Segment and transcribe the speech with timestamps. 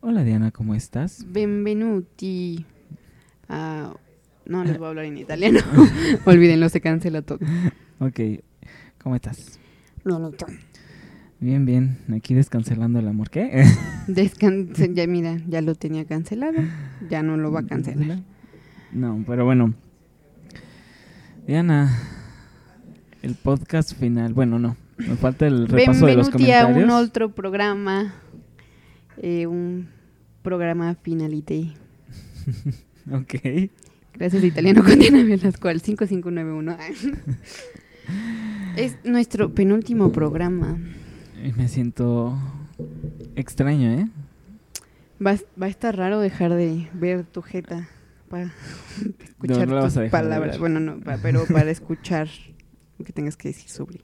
[0.00, 1.24] Hola Diana, ¿cómo estás?
[1.28, 2.64] Benvenuti.
[3.48, 3.94] a-
[4.46, 5.60] no les voy a hablar en italiano.
[6.24, 7.38] Olvídenlo, se cancela todo.
[7.98, 8.20] Ok,
[9.02, 9.58] ¿cómo estás?
[11.40, 13.30] Bien, bien, aquí descancelando el amor.
[13.30, 13.64] ¿Qué?
[14.08, 16.58] Descanse, ya mira, ya lo tenía cancelado.
[17.10, 18.20] Ya no lo va a cancelar.
[18.92, 19.74] No, pero bueno.
[21.46, 21.94] Diana,
[23.22, 24.32] el podcast final.
[24.34, 27.08] Bueno, no, me falta el repaso de los Benvenuti a un comentarios.
[27.08, 28.14] otro programa.
[29.22, 29.88] Eh, un
[30.42, 31.72] programa finalite.
[33.10, 33.70] Ok.
[34.14, 36.76] Gracias italiano con Diana Velasco al 5591.
[38.76, 40.76] es nuestro penúltimo programa.
[41.56, 42.36] Me siento
[43.34, 44.08] extraño, ¿eh?
[45.24, 47.88] Va, va a estar raro dejar de ver tu jeta
[48.28, 48.52] para
[49.24, 50.58] escuchar no tus de palabras.
[50.58, 52.28] Bueno, no, pa- pero para escuchar
[52.98, 54.00] lo que tengas que decir sobre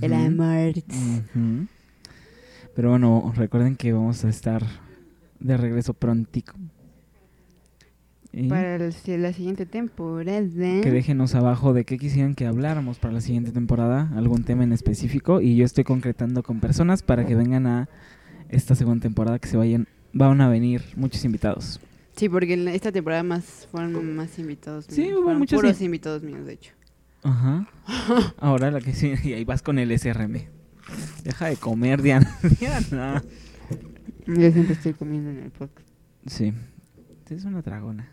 [0.00, 0.72] el amor.
[0.78, 1.66] Ujú.
[2.76, 4.62] Pero bueno, recuerden que vamos a estar
[5.40, 6.54] de regreso prontico.
[8.32, 10.42] Y Para el- la siguiente temporada.
[10.82, 14.72] que déjenos abajo de qué quisieran que habláramos para la siguiente temporada, algún tema en
[14.72, 15.40] específico.
[15.40, 17.88] Y yo estoy concretando con personas para que vengan a
[18.50, 21.80] esta segunda temporada, que se vayan, van a venir muchos invitados.
[22.14, 24.84] Sí, porque en esta temporada más fueron más invitados.
[24.88, 25.14] Sí, míos.
[25.14, 26.72] hubo Fueron muchos puros invitados míos, de hecho.
[27.22, 27.66] Ajá.
[28.38, 30.55] Ahora la que sí, y ahí vas con el SRM.
[31.24, 32.36] Deja de comer, Diana.
[32.60, 33.22] Diana.
[34.26, 35.88] Yo siempre estoy comiendo en el podcast.
[36.26, 36.52] Sí,
[37.30, 38.10] es una dragona.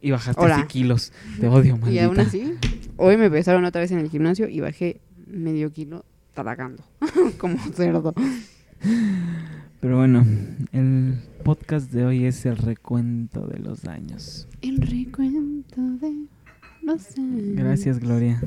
[0.00, 0.56] Y bajaste Hola.
[0.56, 1.12] así kilos.
[1.40, 1.92] Te odio, maldita.
[1.92, 2.54] Y aún así,
[2.96, 6.84] hoy me pesaron otra vez en el gimnasio y bajé medio kilo tragando.
[7.38, 8.14] Como cerdo.
[9.80, 10.24] Pero bueno,
[10.72, 14.48] el podcast de hoy es el recuento de los daños.
[14.60, 16.26] El recuento de
[16.82, 17.56] los años.
[17.56, 18.40] Gracias, Gloria.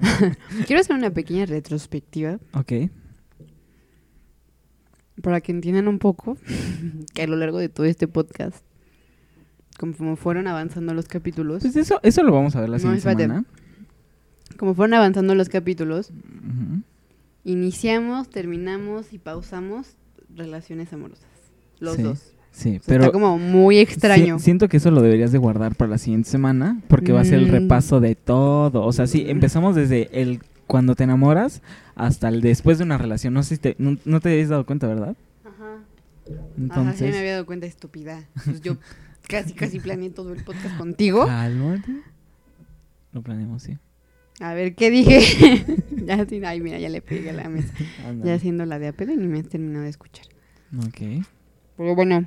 [0.66, 2.72] Quiero hacer una pequeña retrospectiva ok.
[5.22, 6.36] Para que entiendan un poco
[7.14, 8.56] que a lo largo de todo este podcast,
[9.78, 12.98] como fueron avanzando los capítulos, Pues eso, eso lo vamos a ver la No, siguiente
[12.98, 13.22] espérate.
[13.22, 13.44] semana.
[14.58, 16.12] como fueron avanzando los capítulos,
[17.44, 19.96] iniciamos, terminamos y pausamos
[20.36, 21.26] relaciones amorosas.
[21.80, 22.32] Los Sí, dos.
[22.52, 24.38] Sí, O sea, pero está como muy extraño.
[24.38, 27.24] si- siento que eso lo deberías de guardar para la siguiente semana porque va a
[27.24, 27.52] ser el Mm.
[27.52, 28.84] repaso de todo.
[28.84, 31.62] O sea, sí, empezamos desde el cuando te enamoras
[31.94, 33.34] hasta el después de una relación.
[33.34, 35.16] No sé si te, no, no te habías dado cuenta, ¿verdad?
[35.44, 35.78] Ajá.
[36.56, 38.24] Entonces, Ajá, sí me había dado cuenta, estúpida.
[38.44, 38.76] Pues yo
[39.28, 41.26] casi, casi planeé todo el podcast contigo.
[41.26, 42.02] cálmate.
[43.12, 43.78] Lo planeamos, sí.
[44.40, 45.64] A ver, ¿qué dije?
[46.06, 47.72] ya, sí, ay, mira, ya le pegué a la mesa.
[48.24, 50.26] Ya haciendo la de a pedo y ni me has terminado de escuchar.
[50.78, 51.24] Ok.
[51.76, 52.26] Pero bueno.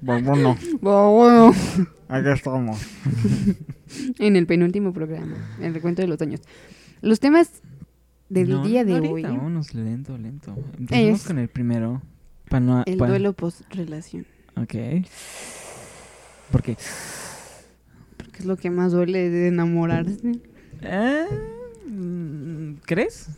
[0.00, 1.54] Bueno, bueno.
[2.08, 2.80] acá estamos.
[4.18, 6.42] En el penúltimo programa, el recuento de los años.
[7.00, 7.62] Los temas
[8.28, 9.22] del No, día de ahorita, hoy.
[9.22, 10.54] Vámonos lento, lento.
[10.78, 12.02] Empecemos Es- con el primero.
[12.48, 14.26] Pa no, El pa- duelo post-relación.
[14.56, 14.74] Ok.
[16.50, 16.76] Porque.
[18.16, 20.32] Porque es lo que más duele de enamorarse.
[20.82, 21.24] eh,
[21.86, 23.28] mm, ¿Crees?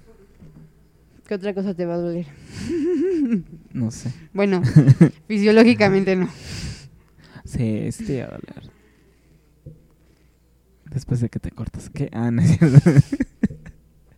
[1.26, 2.26] ¿Qué otra cosa te va a doler?
[3.72, 4.12] No sé.
[4.32, 4.62] Bueno,
[5.28, 6.28] fisiológicamente no.
[7.44, 8.70] Sí, sí te va a doler.
[10.86, 11.88] Después de que te cortas.
[11.90, 12.10] ¿Qué?
[12.12, 12.90] Ah, no es cierto.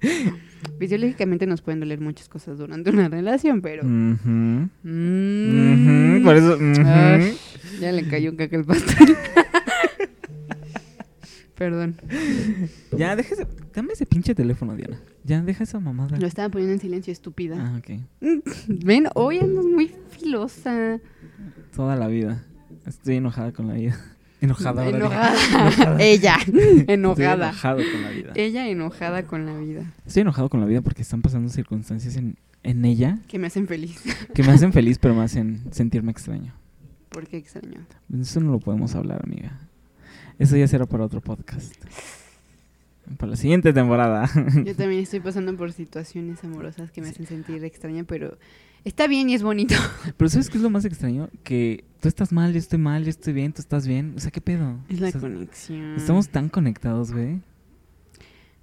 [0.82, 3.84] Fisiológicamente nos pueden doler muchas cosas durante una relación, pero.
[3.84, 4.68] Ujú.
[4.82, 6.16] Mm.
[6.16, 6.58] Ujú, Por eso.
[6.84, 7.36] Ay,
[7.80, 9.16] ya le cayó un caca al pastel.
[11.54, 11.94] Perdón.
[12.98, 13.46] Ya, deja ese.
[13.72, 15.00] Dame ese pinche teléfono, Diana.
[15.22, 16.18] Ya, deja esa mamada.
[16.18, 17.54] Lo estaba poniendo en silencio, estúpida.
[17.60, 18.00] Ah, ok.
[18.66, 20.98] Ven, hoy andas muy filosa.
[21.76, 22.42] Toda la vida.
[22.86, 23.96] Estoy enojada con la vida.
[24.42, 25.06] Enojada, ahora dije.
[25.06, 25.96] Enojada.
[26.02, 26.36] Ella,
[26.88, 27.48] enojada.
[27.50, 28.32] enojado con la vida.
[28.34, 29.92] Ella enojada con la vida.
[30.06, 33.66] Estoy enojado con la vida porque están pasando circunstancias en, en ella Que me hacen
[33.66, 34.02] feliz.
[34.34, 36.52] que me hacen feliz, pero me hacen sentirme extraño.
[37.08, 37.86] ¿Por qué extraño?
[38.20, 39.58] Eso no lo podemos hablar, amiga.
[40.38, 41.74] Eso ya será para otro podcast.
[43.18, 44.28] Para la siguiente temporada.
[44.64, 48.38] Yo también estoy pasando por situaciones amorosas que me hacen sentir extraña, pero
[48.84, 49.74] está bien y es bonito.
[50.16, 51.28] Pero ¿sabes qué es lo más extraño?
[51.42, 54.14] Que tú estás mal, yo estoy mal, yo estoy bien, tú estás bien.
[54.16, 54.78] O sea, ¿qué pedo?
[54.88, 55.94] Es la O sea, conexión.
[55.96, 57.40] Estamos tan conectados, güey.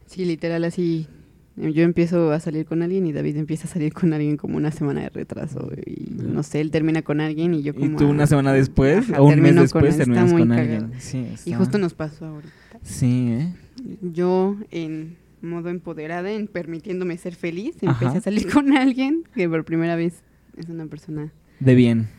[0.05, 1.07] Sí, literal, así.
[1.55, 4.71] Yo empiezo a salir con alguien y David empieza a salir con alguien como una
[4.71, 5.69] semana de retraso.
[5.85, 7.85] Y no sé, él termina con alguien y yo como...
[7.85, 10.93] Y tú una semana después, ajá, o un mes después, con terminas con alguien.
[10.99, 12.53] Sí, Y está- justo nos pasó ahorita.
[12.81, 13.53] Sí, ¿eh?
[14.01, 17.91] Yo en modo empoderada, en permitiéndome ser feliz, Ajá.
[17.91, 20.23] empecé a salir con alguien que por primera vez
[20.57, 22.09] es una persona De bien.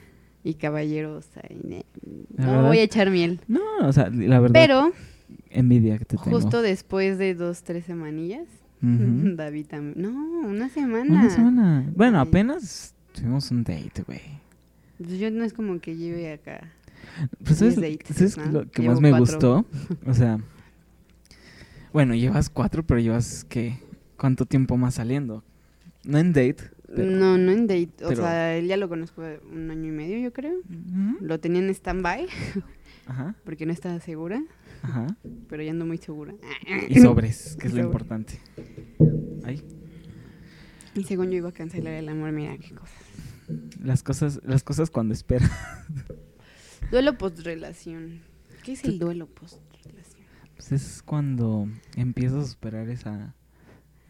[0.45, 1.43] y caballerosa.
[1.51, 1.85] Y ne-
[2.37, 2.69] ¿La no verdad?
[2.69, 3.41] voy a echar miel.
[3.49, 4.93] No, o sea, la verdad, Pero
[5.51, 6.31] envidia que te tengo.
[6.41, 8.47] justo después de dos, tres semanillas.
[8.81, 9.95] David también...
[10.01, 11.05] No, una semana.
[11.21, 11.91] Una semana.
[11.95, 14.21] Bueno, apenas tuvimos un date, güey.
[14.99, 16.73] Pues yo no es como que lleve acá.
[17.45, 18.61] Pues, ¿sabes, Diez dates, ¿sabes ¿no?
[18.61, 19.27] lo que Llevo más me cuatro.
[19.27, 19.67] gustó?
[20.07, 20.39] O sea,
[21.93, 23.79] bueno, llevas cuatro, pero llevas, ¿qué?
[24.17, 25.45] ¿Cuánto tiempo más saliendo?
[26.05, 26.57] No en date,
[26.95, 27.11] pero...
[27.11, 27.91] No, no en date.
[28.05, 29.23] O pero- sea, él ya lo conozco
[29.53, 30.59] un año y medio, yo creo.
[31.21, 32.27] Lo tenía en stand-by
[33.07, 34.43] Ajá, porque no estaba segura,
[34.83, 35.07] ajá.
[35.49, 36.35] pero ya ando muy segura.
[36.89, 38.41] Y sobres, que es lo importante.
[39.45, 39.63] Ay,
[40.95, 42.95] Y según yo iba a cancelar el amor, mira qué cosa.
[43.83, 45.49] las cosas, las cosas cuando espera.
[46.91, 48.21] Duelo post-relación.
[48.65, 49.70] ¿Qué es el duelo post-relación?
[50.61, 53.35] Pues es cuando empiezas a superar esa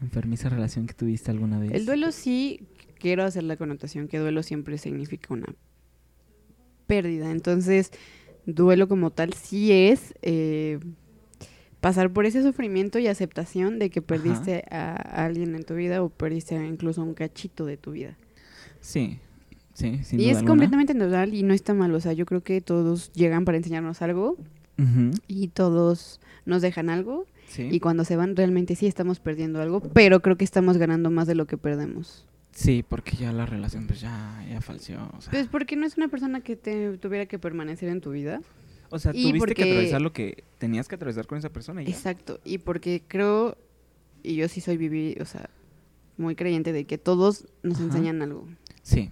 [0.01, 1.71] enfermiza relación que tuviste alguna vez.
[1.71, 2.67] El duelo sí,
[2.99, 5.47] quiero hacer la connotación que duelo siempre significa una
[6.87, 7.31] pérdida.
[7.31, 7.91] Entonces,
[8.45, 10.79] duelo como tal sí es eh,
[11.79, 16.03] pasar por ese sufrimiento y aceptación de que perdiste a, a alguien en tu vida
[16.03, 18.17] o perdiste incluso un cachito de tu vida.
[18.81, 19.19] Sí,
[19.73, 20.51] sí, sin y duda es alguna.
[20.51, 21.95] completamente natural y no está mal.
[21.95, 24.35] O sea, yo creo que todos llegan para enseñarnos algo
[25.27, 27.25] Y todos nos dejan algo.
[27.47, 27.67] Sí.
[27.71, 31.27] Y cuando se van, realmente sí estamos perdiendo algo, pero creo que estamos ganando más
[31.27, 32.25] de lo que perdemos.
[32.53, 35.09] Sí, porque ya la relación pues ya, ya falció.
[35.17, 38.11] O sea, Pues porque no es una persona que te tuviera que permanecer en tu
[38.11, 38.41] vida.
[38.89, 41.85] o sea, tuviste porque- que atravesar lo que tenías que atravesar con esa persona y
[41.85, 41.91] ya.
[41.91, 42.39] Exacto.
[42.43, 43.57] Y porque creo,
[44.23, 45.49] y yo sí soy vivir, o sea,
[46.17, 47.85] muy creyente de que todos nos Ajá.
[47.85, 48.47] enseñan algo.
[48.81, 49.11] Sí,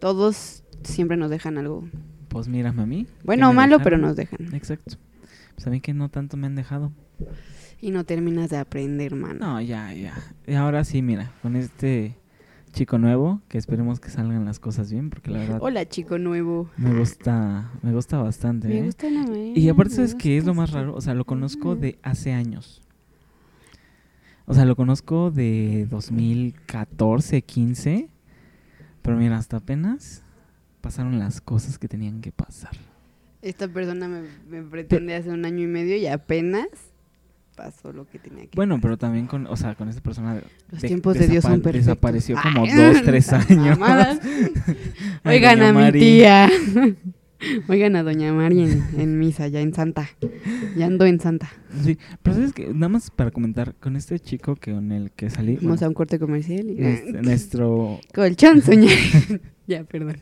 [0.00, 1.86] Todos siempre nos dejan algo.
[2.30, 3.04] Pues mírame a mí.
[3.04, 4.54] que Bueno o malo, pero nos dejan.
[4.54, 4.96] Exacto.
[5.54, 6.92] Pues a mí que no tanto me han dejado.
[7.82, 9.38] Y no terminas de aprender, mano.
[9.54, 10.14] No, ya, ya.
[10.46, 12.16] Y ahora sí, mira, con este
[12.72, 16.70] chico nuevo, que esperemos que salgan las cosas bien, porque la verdad Hola, chico nuevo.
[16.76, 18.68] me gusta, me gusta bastante.
[18.68, 18.84] Me ¿eh?
[18.84, 20.94] gusta la mañana, Y aparte, ¿sabes qué es lo más este- raro?
[20.94, 22.80] O sea, lo conozco de hace años.
[24.46, 28.08] O sea, lo conozco de 2014, 15.
[29.02, 30.22] Pero mira, hasta apenas
[30.80, 32.72] pasaron las cosas que tenían que pasar.
[33.42, 36.66] Esta persona me, me pretende hace un año y medio y apenas
[37.56, 40.80] pasó lo que tenía que Bueno, pero también con, o sea, con esta persona Los
[40.82, 41.86] de- tiempos de Dios son perfectos.
[41.86, 43.78] Desapareció como Ay, dos, tres años.
[45.24, 46.48] Oigan a mi tía.
[47.68, 50.10] Oigan a doña Mari en, en misa, ya en Santa.
[50.76, 51.50] Ya ando en Santa.
[51.82, 55.30] Sí, pero sabes que nada más para comentar con este chico que con el que
[55.30, 57.12] salí, Vamos bueno, a un corte comercial y...
[57.22, 58.92] nuestro Colchón, soñar.
[59.66, 60.16] ya, perdón.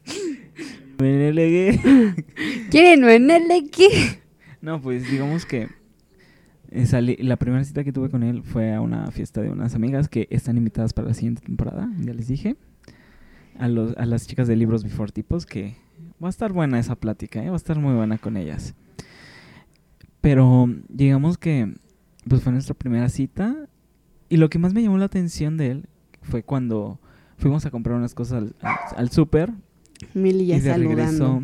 [2.70, 3.04] ¿Quieren
[3.70, 4.20] qué?
[4.60, 5.68] No, pues digamos que
[6.70, 9.76] eh, salí, la primera cita que tuve con él fue a una fiesta de unas
[9.76, 12.56] amigas que están invitadas para la siguiente temporada, ya les dije.
[13.58, 15.76] A, los, a las chicas de Libros Before Tipos, que
[16.22, 17.48] va a estar buena esa plática, ¿eh?
[17.48, 18.74] va a estar muy buena con ellas.
[20.20, 21.74] Pero digamos que
[22.28, 23.68] pues fue nuestra primera cita
[24.28, 25.88] y lo que más me llamó la atención de él
[26.22, 27.00] fue cuando
[27.36, 29.52] fuimos a comprar unas cosas al, al, al súper
[30.14, 31.40] Mili ya y de saludando.
[31.40, 31.42] regreso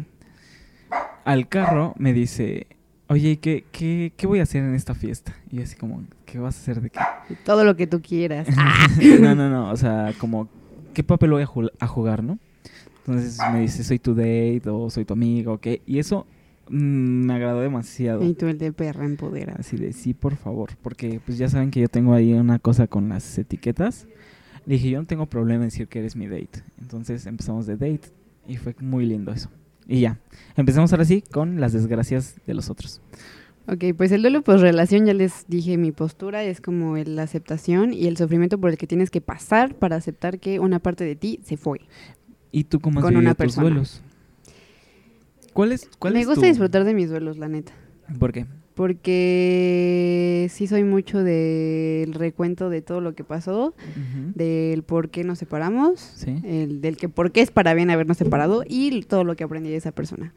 [1.24, 2.66] al carro me dice,
[3.08, 5.34] oye, ¿y ¿qué, qué, ¿qué voy a hacer en esta fiesta?
[5.50, 7.00] Y yo así como, ¿qué vas a hacer de qué?
[7.44, 8.48] Todo lo que tú quieras.
[9.20, 10.48] no, no, no, o sea, como,
[10.92, 12.38] ¿qué papel voy a, ju- a jugar, no?
[12.98, 15.66] Entonces me dice, soy tu date o soy tu amigo, ¿ok?
[15.86, 16.26] Y eso
[16.68, 16.76] mm,
[17.26, 18.22] me agradó demasiado.
[18.24, 19.58] Y tú el de perra empoderada.
[19.60, 22.86] Así de, sí, por favor, porque pues ya saben que yo tengo ahí una cosa
[22.86, 24.06] con las etiquetas.
[24.66, 26.62] Le dije, yo no tengo problema en decir que eres mi date.
[26.80, 28.08] Entonces empezamos de date
[28.46, 29.50] y fue muy lindo eso.
[29.86, 30.18] Y ya,
[30.56, 33.00] empezamos ahora sí con las desgracias de los otros.
[33.66, 37.92] Ok, pues el duelo por relación, ya les dije mi postura, es como la aceptación
[37.94, 41.16] y el sufrimiento por el que tienes que pasar para aceptar que una parte de
[41.16, 41.80] ti se fue.
[42.52, 43.68] ¿Y tú cómo has Con una tus persona.
[43.68, 44.02] duelos?
[45.52, 47.72] ¿Cuál es, cuál Me es gusta tu- disfrutar de mis duelos, la neta.
[48.18, 48.46] ¿Por qué?
[48.74, 53.74] Porque sí soy mucho del recuento de todo lo que pasó,
[54.34, 56.36] del por qué nos separamos, Sí.
[56.44, 59.70] el del que por qué es para bien habernos separado y todo lo que aprendí
[59.70, 60.34] de esa persona.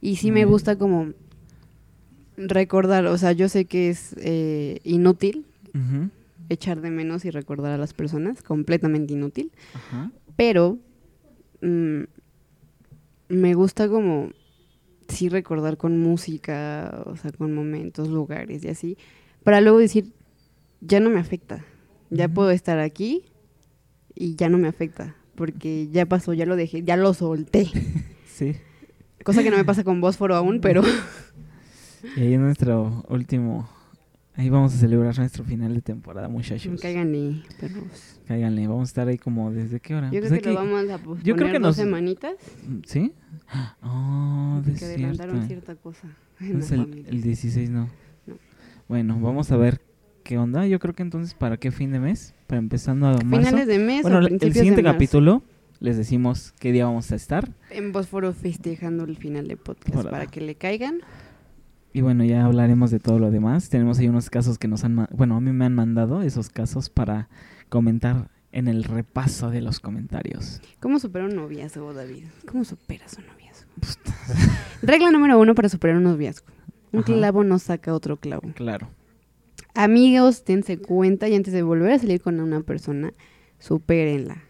[0.00, 1.12] Y sí me gusta como
[2.36, 5.44] recordar, o sea, yo sé que es eh, inútil
[6.48, 9.50] echar de menos y recordar a las personas, completamente inútil,
[10.36, 10.78] pero
[11.62, 12.02] mm,
[13.30, 14.30] me gusta como
[15.08, 18.98] sí recordar con música, o sea, con momentos, lugares y así,
[19.42, 20.12] para luego decir,
[20.80, 21.64] ya no me afecta,
[22.10, 23.24] ya puedo estar aquí
[24.14, 27.68] y ya no me afecta, porque ya pasó, ya lo dejé, ya lo solté.
[28.34, 28.56] Sí.
[29.22, 30.82] Cosa que no me pasa con Bósforo aún, pero
[32.16, 33.68] Y ahí en nuestro último...
[34.36, 36.80] Ahí vamos a celebrar nuestro final de temporada, muchachos.
[36.80, 38.18] cáiganle, perros.
[38.26, 40.10] Cáiganle, vamos a estar ahí como desde qué hora.
[40.10, 42.34] Yo Pues creo que lo vamos a posponer yo creo que dos nos- semanitas,
[42.86, 43.12] ¿Sí?
[43.82, 46.08] Oh, de porque adelantaron cierta cosa.
[46.40, 47.88] Entonces el, el 16 no.
[48.26, 48.34] No.
[48.88, 49.80] Bueno, vamos a ver
[50.24, 50.66] qué onda.
[50.66, 52.34] Yo creo que entonces, ¿para qué fin de mes?
[52.48, 53.46] Para empezando a marzo.
[53.48, 55.42] Finales de mes bueno, o el siguiente capítulo,
[55.78, 57.50] les decimos qué día vamos a estar.
[57.70, 60.10] En Bósforo festejando el final de podcast Órale.
[60.10, 60.98] para que le caigan.
[61.94, 63.68] Y bueno, ya hablaremos de todo lo demás.
[63.68, 65.06] Tenemos ahí unos casos que nos han...
[65.12, 67.28] Bueno, a mí me han mandado esos casos para
[67.68, 70.60] comentar en el repaso de los comentarios.
[70.80, 72.24] ¿Cómo superar un noviazgo, David?
[72.50, 73.70] ¿Cómo superas un noviazgo?
[74.82, 76.48] Regla número uno para superar un noviazgo.
[76.90, 77.12] Un Ajá.
[77.12, 78.42] clavo no saca otro clavo.
[78.56, 78.88] Claro.
[79.74, 83.12] Amigos, dense cuenta y antes de volver a salir con una persona,
[83.60, 84.42] supérenla.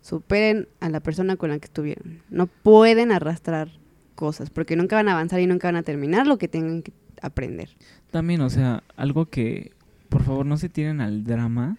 [0.00, 2.22] Superen a la persona con la que estuvieron.
[2.28, 3.70] No pueden arrastrar
[4.14, 6.92] cosas porque nunca van a avanzar y nunca van a terminar lo que tengan que
[7.20, 7.70] aprender.
[8.10, 9.72] También, o sea, algo que,
[10.08, 11.76] por favor, no se tiren al drama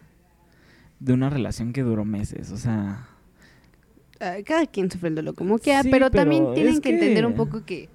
[0.99, 2.51] de una relación que duró meses.
[2.51, 3.07] O sea,
[4.23, 7.25] Ah, cada quien sufre el dolor como quiera, Sí, pero, pero también tienen que, entender
[7.25, 7.89] un poco que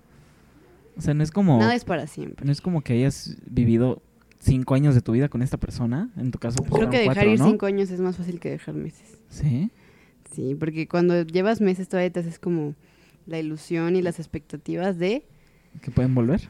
[0.98, 1.58] o sea, no es como...
[1.58, 2.44] nada es para siempre.
[2.44, 4.02] No es como que hayas vivido
[4.40, 6.10] cinco años de tu vida con esta persona.
[6.16, 7.46] En tu caso, pues, Creo que dejar cuatro, ir ¿no?
[7.46, 9.16] cinco años es más fácil que dejar meses.
[9.28, 9.70] Sí.
[10.32, 12.74] Sí, porque cuando llevas meses todavía te haces como
[13.28, 15.22] la ilusión y las expectativas de,
[15.82, 16.48] Que pueden volver.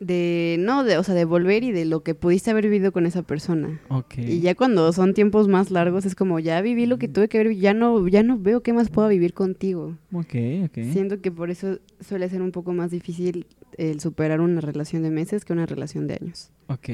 [0.00, 3.06] de, no, de, o sea, de volver y de lo que pudiste haber vivido con
[3.06, 3.80] esa persona.
[3.88, 4.18] Ok.
[4.18, 7.38] Y ya cuando son tiempos más largos es como, ya viví lo que tuve que
[7.38, 9.96] ver, ya no, ya no veo qué más puedo vivir contigo.
[10.12, 10.78] Ok, ok.
[10.92, 13.46] Siento que por eso suele ser un poco más difícil
[13.78, 16.50] el superar una relación de meses que una relación de años.
[16.66, 16.88] Ok.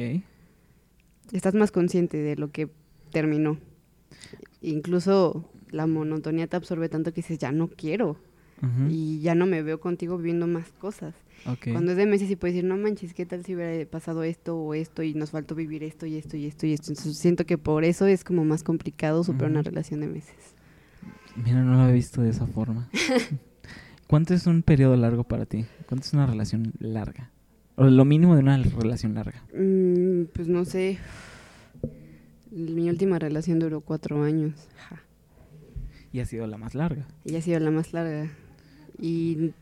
[1.32, 2.68] Estás más consciente de lo que
[3.10, 3.58] terminó.
[4.62, 8.16] Incluso la monotonía te absorbe tanto que dices, ya no quiero.
[8.88, 11.14] Y ya no me veo contigo viviendo más cosas.
[11.70, 14.56] Cuando es de meses y puedes decir, no manches, ¿qué tal si hubiera pasado esto
[14.56, 16.90] o esto y nos faltó vivir esto y esto y esto y esto?
[16.90, 20.34] Entonces siento que por eso es como más complicado superar una relación de meses.
[21.36, 22.88] Mira, no lo había visto de esa forma.
[24.08, 25.66] ¿Cuánto es un periodo largo para ti?
[25.86, 27.30] ¿Cuánto es una relación larga?
[27.76, 29.44] O lo mínimo de una relación larga.
[29.54, 30.98] Mm, pues no sé.
[32.50, 34.54] Mi última relación duró cuatro años.
[34.88, 35.02] Ja.
[36.12, 37.06] Y ha sido la más larga.
[37.24, 38.30] Y ha sido la más larga.
[39.00, 39.52] Y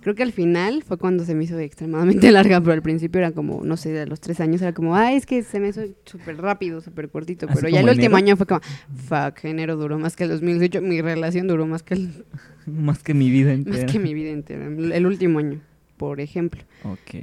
[0.00, 3.32] creo que al final fue cuando se me hizo extremadamente larga, pero al principio era
[3.32, 5.82] como, no sé, a los tres años era como, ah, es que se me hizo
[6.04, 7.46] súper rápido, súper cortito.
[7.46, 8.60] Así Pero ya el último año fue como,
[9.06, 10.82] fuck, enero duró más que el 2018.
[10.82, 12.24] Mi relación duró más que, el-
[12.66, 13.76] Más que mi vida entera.
[13.82, 14.66] más que mi vida entera.
[14.66, 15.60] El último año,
[15.98, 16.62] por ejemplo.
[16.84, 17.14] Ok.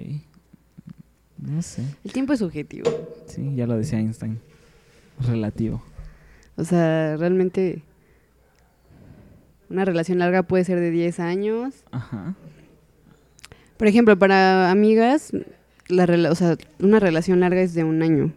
[1.40, 1.84] No sé.
[2.04, 2.90] El tiempo es subjetivo.
[3.26, 4.40] Sí, ya lo decía Einstein.
[5.28, 5.84] Relativo.
[6.56, 7.82] O sea, realmente
[9.72, 11.84] una relación larga puede ser de 10 años.
[11.92, 12.36] Ajá.
[13.78, 15.32] Por ejemplo, para amigas,
[15.88, 18.34] la rela- o sea, una relación larga es de un año,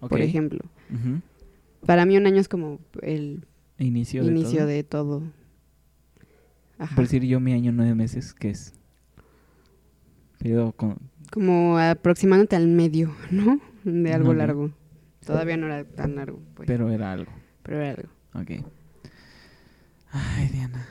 [0.00, 0.10] Ok.
[0.10, 0.60] por ejemplo.
[1.86, 3.44] Para mí un año es como el
[3.78, 4.66] Inicio de todo.
[4.66, 5.22] de todo.
[6.78, 6.94] Ajá.
[6.94, 8.74] Por decir yo mi año nueve meses, ¿qué es?
[10.38, 10.98] Periodo con...
[11.32, 13.60] Como aproximándote al medio, ¿no?
[13.84, 14.70] De algo largo.
[15.24, 16.66] Todavía no era tan largo, pues.
[16.66, 17.32] Pero era algo.
[17.62, 18.08] pero era algo.
[18.34, 18.64] Ok.
[20.16, 20.86] Ay, Diana.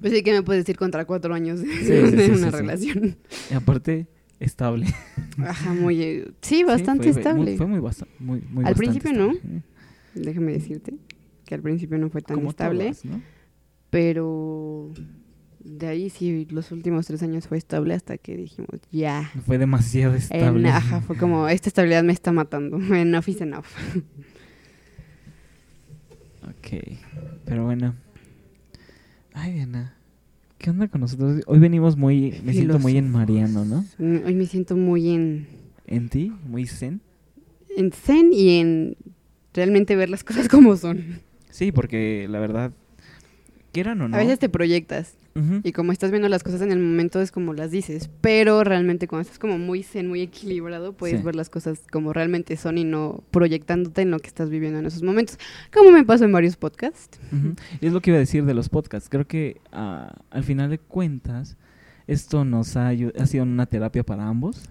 [0.00, 2.50] Pues sí que me puedes decir contra cuatro años de, Sí, sí, de sí, una
[2.50, 3.16] sí, relación.
[3.50, 4.06] Y aparte,
[4.40, 4.86] estable.
[5.38, 6.02] Ajá, muy...
[6.02, 7.42] eh, Sí, bastante fue- estable.
[7.50, 9.32] Muy, fue muy, basta- muy, muy Al bastante principio, ¿no?
[9.32, 9.62] estable.
[10.14, 10.94] Déjame decirte
[11.44, 12.84] que al principio no fue tan Como estable.
[12.84, 13.20] todas, ¿no?
[13.90, 14.90] Pero
[15.62, 19.30] de ahí sí, los últimos tres años fue estable hasta que dijimos, ya.
[19.46, 20.60] Fue demasiado estable.
[20.68, 22.76] En- ajá, fue como, esta estabilidad me está matando.
[22.94, 23.66] Enough is enough.
[26.44, 26.98] Ok.
[27.44, 27.94] Pero bueno.
[29.38, 29.92] Ay, Diana.
[30.56, 31.42] ¿Qué onda con nosotros?
[31.46, 32.40] Hoy venimos muy...
[32.42, 33.84] Me siento muy en Mariano, ¿no?
[33.98, 35.46] Mm, Hoy me siento muy en,
[35.86, 36.32] ¿En ti?
[36.48, 37.02] Muy zen.
[37.76, 38.96] en zen y en
[39.52, 41.20] realmente ver las cosas como son.
[41.50, 42.72] Sí, porque la verdad...
[43.72, 44.16] Quieran o no.
[44.16, 45.14] A veces te proyectas
[45.62, 49.06] Y como estás viendo las cosas en el momento es como las dices, pero realmente
[49.06, 51.24] cuando estás como muy zen, muy equilibrado, puedes Sí.
[51.26, 54.86] ver las cosas como realmente son y no proyectándote en lo que estás viviendo en
[54.86, 55.38] esos momentos.
[55.74, 57.18] Como me pasó en varios podcasts.
[57.80, 59.08] Y es lo que iba a decir de los podcasts.
[59.10, 61.56] Creo que ah, al final de cuentas,
[62.06, 62.92] esto nos ha,
[63.26, 64.70] sido una terapia para ambos.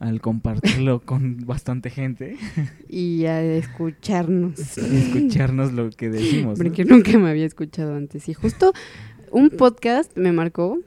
[0.00, 2.36] Al compartirlo con bastante gente
[2.88, 4.76] y a escucharnos.
[4.76, 6.58] y escucharnos lo que decimos.
[6.58, 6.64] ¿no?
[6.64, 8.28] Porque nunca me había escuchado antes.
[8.28, 8.72] Y justo
[9.34, 10.78] un podcast me marcó,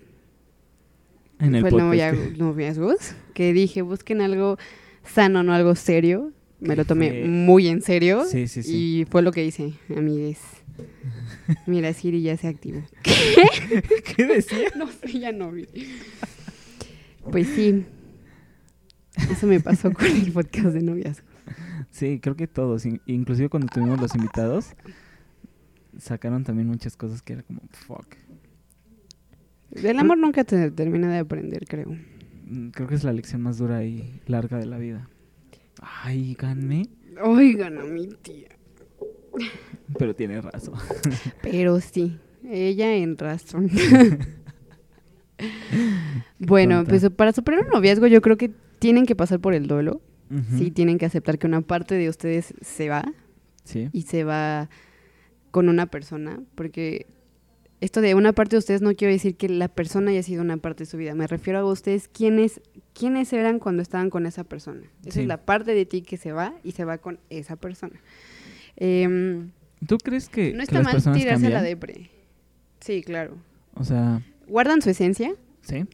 [1.40, 1.86] En el fue podcast.
[1.88, 4.58] novia- noviazgos, que dije, busquen algo
[5.04, 6.32] sano, no algo serio.
[6.60, 8.26] Me lo tomé muy en serio.
[8.26, 9.02] Sí, sí, sí.
[9.02, 10.40] Y fue lo que hice, amigues.
[11.68, 12.82] Mira, Siri ya se activó.
[14.16, 14.70] ¿Qué decía?
[14.76, 15.68] No sé, ya no vi.
[17.32, 17.86] Pues sí.
[19.32, 21.30] Eso me pasó con el podcast de noviazgos.
[21.92, 22.86] Sí, creo que todos.
[22.88, 24.70] in- Inclusive cuando tuvimos los invitados,
[26.00, 28.08] sacaron también muchas cosas que era como, fuck.
[29.72, 31.90] Del amor nunca te termina de aprender, creo.
[32.46, 35.10] Mm, Creo que es la lección más dura y larga de la vida.
[35.82, 36.88] Ay, ganme.
[37.24, 38.50] Oigan a mi tía.
[39.98, 40.76] Pero tiene razón.
[41.44, 43.70] Pero sí, ella en razón.
[46.40, 46.90] bueno, tonta.
[46.90, 50.02] pues para superar un noviazgo yo creo que tienen que pasar por el duelo.
[50.58, 53.14] Sí, tienen que aceptar que una parte de ustedes se va
[53.64, 53.88] Sí.
[53.94, 54.70] y se va
[55.52, 57.06] con una persona, porque
[57.82, 60.58] esto de una parte de ustedes no quiero decir que la persona haya sido una
[60.58, 62.62] parte de su vida, me refiero a ustedes quiénes,
[62.94, 64.82] quiénes eran cuando estaban con esa persona.
[65.04, 65.22] Esa Sí.
[65.22, 68.00] es la parte de ti que se va y se va con esa persona.
[68.76, 69.52] Em,
[69.88, 72.10] ¿Tú crees que, no que está las mal tirarse a la depre.
[72.80, 73.38] Sí, claro.
[73.76, 75.86] O sea, Guardan su esencia, sí.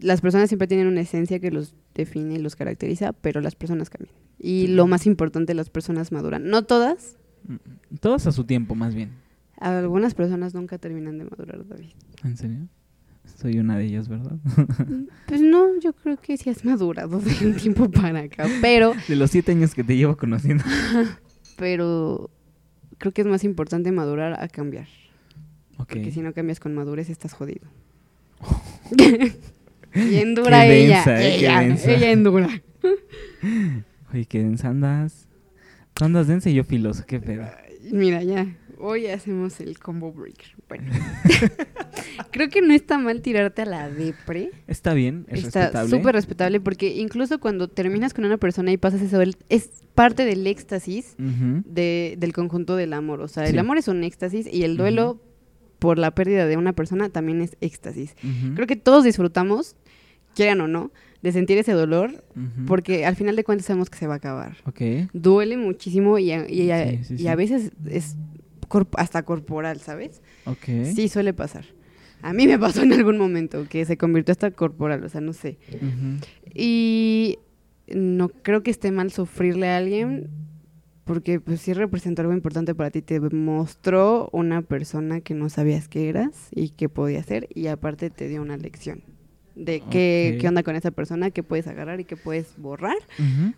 [0.00, 3.88] las personas siempre tienen una esencia que los define y los caracteriza, pero las personas
[3.88, 4.14] cambian.
[4.38, 6.48] Y lo más importante, las personas maduran.
[6.48, 7.56] No todas, Mm,
[8.00, 9.12] Todas a su tiempo, más bien.
[9.60, 11.90] Algunas personas nunca terminan de madurar, David.
[12.24, 12.68] ¿En serio?
[13.36, 14.36] Soy una de ellas, ¿verdad?
[15.26, 19.16] Pues no, yo creo que sí has madurado de un tiempo para acá, pero, De
[19.16, 20.64] los siete años que te llevo conociendo.
[21.56, 22.30] pero
[22.98, 24.88] creo que es más importante madurar a cambiar.
[25.76, 27.66] Porque si no cambias con madurez estás jodido.
[29.94, 31.92] Bien dura Qué ella, densa, eh, ella, densa.
[31.92, 32.48] ella en dura.
[34.12, 35.26] Oye, qué densa andas.
[35.94, 37.46] Tú andas densa y yo filoso, qué pedo.
[37.90, 38.46] Mira, ya,
[38.80, 40.48] hoy hacemos el combo breaker.
[40.68, 40.90] Bueno,
[42.30, 44.50] creo que no está mal tirarte a la depre.
[44.66, 45.90] Está bien, es Está respetable.
[45.96, 50.46] súper respetable porque incluso cuando terminas con una persona y pasas eso, es parte del
[50.46, 53.20] éxtasis de, del conjunto del amor.
[53.20, 55.20] O sea, el amor es un éxtasis y el duelo
[55.78, 58.14] por la pérdida de una persona también es éxtasis.
[58.54, 59.76] Creo que todos disfrutamos,
[60.34, 60.90] quieran o no,
[61.22, 62.24] de sentir ese dolor
[62.66, 64.56] porque al final de cuentas sabemos que se va a acabar.
[64.66, 64.80] Ok.
[65.12, 68.16] Duele muchísimo y a, y a- Sí, sí, y a veces es
[68.70, 70.22] corp- hasta corporal, ¿sabes?
[70.46, 70.64] Ok.
[70.94, 71.66] Sí, suele pasar.
[72.22, 75.32] A mí me pasó en algún momento que se convirtió hasta corporal, o sea, no
[75.34, 75.58] sé.
[76.54, 77.38] Y
[77.88, 80.30] no creo que esté mal sufrirle a alguien
[81.04, 83.02] porque pues sí representó algo importante para ti.
[83.02, 88.10] Te mostró una persona que no sabías que eras y que podía ser y aparte
[88.10, 89.02] te dio una lección
[89.56, 92.96] de qué, qué onda con esa persona, qué puedes agarrar y qué puedes borrar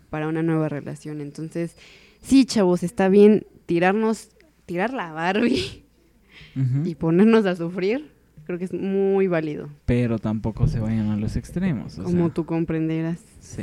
[0.09, 1.21] para una nueva relación.
[1.21, 1.77] Entonces,
[2.23, 4.31] sí, chavos, está bien tirarnos,
[4.73, 5.85] tirar la Barbie
[6.57, 6.87] Ujú.
[6.89, 8.11] y ponernos a sufrir.
[8.45, 11.99] Creo que es muy válido, Pero tampoco se vayan a los extremos.
[11.99, 13.21] o como sea, tú comprenderás.
[13.41, 13.63] Sí.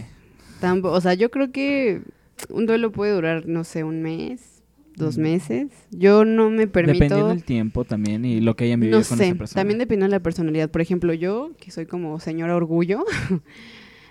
[0.62, 2.02] Tampo- o sea, yo creo que
[2.50, 4.64] un duelo puede durar, no sé, un mes,
[4.96, 5.22] dos Mm.
[5.22, 5.68] meses.
[5.92, 7.28] Yo no me Dependiendo permito...
[7.28, 9.60] del tiempo también y lo que hayan vivido No con sé, esa persona.
[9.60, 10.70] también dependiendo de la personalidad.
[10.72, 13.04] Por ejemplo, yo, que soy como señora orgullo,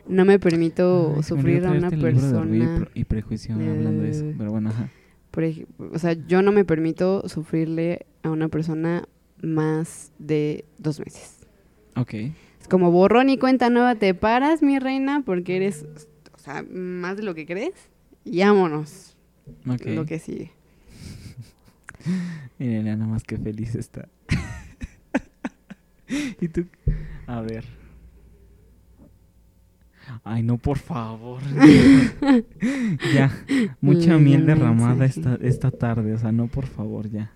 [0.06, 2.76] no me permito Ay, me sufrir olvidó a una el libro de y persona.
[2.80, 4.24] Pre- y prejuicio hablando de eso.
[4.36, 4.90] Pero bueno, ajá.
[5.30, 9.08] Por ej- o sea, yo no me permito sufrirle a una persona
[9.42, 11.38] más de dos meses.
[11.96, 12.14] Ok.
[12.60, 15.86] Es como borrón y cuenta nueva, te paras, mi reina, porque eres,
[16.34, 17.74] o sea, más de lo que crees.
[18.24, 19.16] Y vámonos.
[19.66, 19.86] Ok.
[19.86, 20.52] Lo que sigue.
[22.58, 24.08] Miren, nada más que feliz está.
[26.40, 26.66] ¿Y tú?
[27.26, 27.64] A ver.
[30.24, 31.40] Ay, no, por favor.
[33.14, 33.30] ya.
[33.80, 36.14] Mucha miel el derramada esta, esta tarde.
[36.14, 37.30] O sea, no, por favor, ya.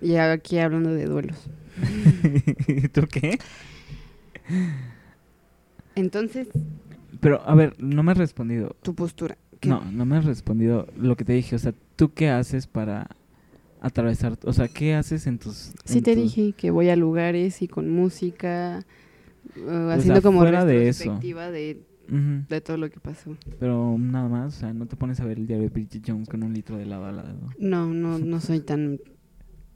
[0.00, 1.48] Y aquí hablando de duelos.
[2.92, 3.38] ¿Tú qué?
[5.94, 6.48] Entonces,
[7.20, 8.76] Pero, a ver, no me has respondido.
[8.82, 9.36] tu postura.
[9.60, 9.68] ¿qué?
[9.68, 11.56] No, no me has respondido lo que te dije.
[11.56, 13.08] O sea, ¿tú qué haces para
[13.80, 14.38] atravesar?
[14.44, 15.72] O sea, ¿qué haces en tus...
[15.84, 18.84] Sí en te tus- dije que voy a lugares y con música,
[19.56, 21.04] uh, sea, haciendo como fuera de eso.
[21.04, 21.50] retrospectiva
[22.08, 23.36] de, todo lo que pasó.
[23.58, 26.28] Pero nada más, o sea, no te pones a ver el diario de Bridget Jones
[26.28, 27.38] con un litro de helado al lado.
[27.58, 28.98] No, no, no soy tan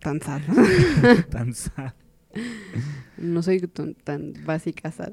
[0.01, 0.41] tan sad.
[1.31, 1.93] Tan sad.
[3.19, 5.13] no soy tan, tan básica sad.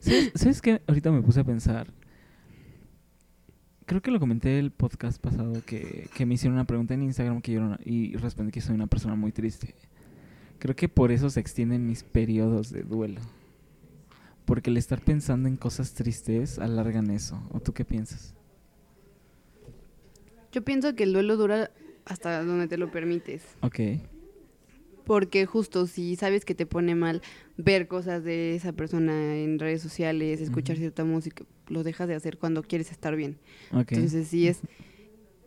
[0.00, 0.82] ¿Sabes, ¿Sabes qué?
[0.86, 1.92] Ahorita me puse a pensar.
[3.86, 7.40] Creo que lo comenté el podcast pasado que, que me hicieron una pregunta en Instagram
[7.40, 9.74] que yo y respondí que soy una persona muy triste.
[10.58, 13.20] Creo que por eso se extienden mis periodos de duelo.
[14.44, 17.40] Porque el estar pensando en cosas tristes alargan eso.
[17.52, 18.34] ¿O tú qué piensas?
[20.52, 21.70] Yo pienso que el duelo dura
[22.04, 23.44] hasta donde te lo permites.
[23.60, 23.80] Ok.
[25.04, 27.22] Porque justo si sabes que te pone mal
[27.56, 32.38] ver cosas de esa persona en redes sociales, escuchar cierta música, lo dejas de hacer
[32.38, 33.38] cuando quieres estar bien.
[33.72, 33.92] Ok.
[33.92, 34.60] Entonces sí es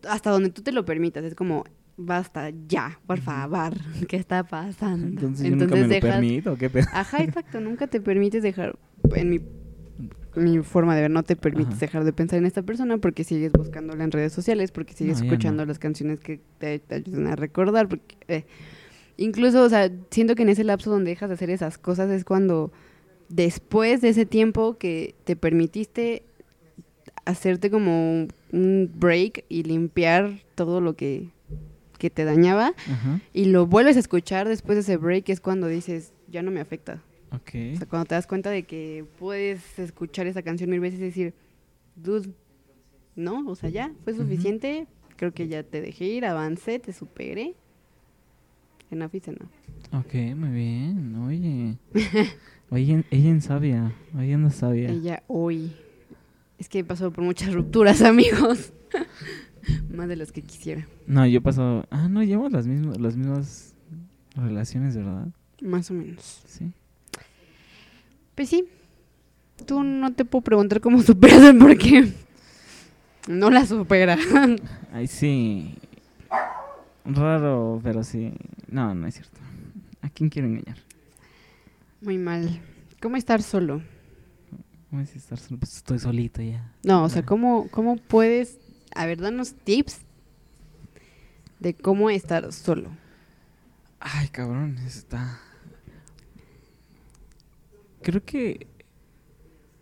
[0.07, 1.63] hasta donde tú te lo permitas, es como
[1.97, 3.73] basta ya, por favor,
[4.07, 5.07] ¿qué está pasando?
[5.07, 6.53] Entonces, yo nunca me lo permito.
[6.53, 6.85] ¿o ¿Qué pedo?
[6.93, 8.77] Ajá, exacto, nunca te permites dejar
[9.15, 9.41] en mi
[10.35, 11.79] mi forma de ver, no te permites Ajá.
[11.85, 15.25] dejar de pensar en esta persona porque sigues buscándola en redes sociales, porque sigues No,
[15.25, 15.67] escuchando no.
[15.67, 17.87] las canciones que te, te ayudan a recordar.
[17.87, 18.45] Porque, eh,
[19.17, 22.25] incluso, o sea, siento que en ese lapso donde dejas de hacer esas cosas es
[22.25, 22.71] cuando
[23.29, 26.23] después de ese tiempo que te permitiste
[27.25, 31.29] hacerte como un break y limpiar todo lo que,
[32.03, 33.21] que te dañaba Ajá.
[33.31, 36.59] y lo vuelves a escuchar después de ese break es cuando dices, ya no me
[36.59, 37.01] afecta.
[37.31, 37.51] Ok.
[37.75, 41.03] O sea, cuando te das cuenta de que puedes escuchar esa canción mil veces y
[41.03, 41.33] decir,
[41.95, 42.29] dude,
[43.15, 44.85] no, o sea, ya, fue suficiente,
[45.15, 47.55] creo que ya te dejé ir, avancé, te superé.
[48.91, 49.49] Enough is enough.
[49.93, 51.15] Ok, muy bien.
[51.25, 51.77] Oye.
[52.69, 53.93] Oye, ella en sabia.
[54.17, 54.89] Oye, anda sabia.
[54.89, 55.71] Ella hoy.
[56.57, 58.73] Es que he pasado por muchas rupturas, amigos.
[59.93, 60.87] Más de las que quisiera.
[61.07, 61.85] No, yo paso.
[61.89, 63.75] Ah, no, llevamos las mismas, las mismas
[64.35, 65.27] relaciones, ¿verdad?
[65.61, 66.43] Más o menos.
[66.45, 66.71] Sí.
[68.35, 68.65] Pues sí.
[69.65, 72.11] Tú no te puedo preguntar cómo superas el por qué.
[73.27, 74.17] No la supera.
[74.91, 75.75] Ay, sí.
[77.05, 78.33] Raro, pero sí.
[78.67, 79.39] No, no es cierto.
[80.01, 80.77] ¿A quién quiero engañar?
[82.01, 82.61] Muy mal.
[83.01, 83.81] ¿Cómo estar solo?
[84.89, 85.59] ¿Cómo es estar solo?
[85.59, 86.69] Pues estoy solito ya.
[86.83, 87.23] No, o sea.
[87.25, 88.59] ¿cómo, cómo puedes...
[88.95, 89.99] A ver, danos tips
[91.59, 92.89] de cómo estar solo.
[93.99, 95.39] Ay, cabrón, está.
[98.01, 98.67] Creo que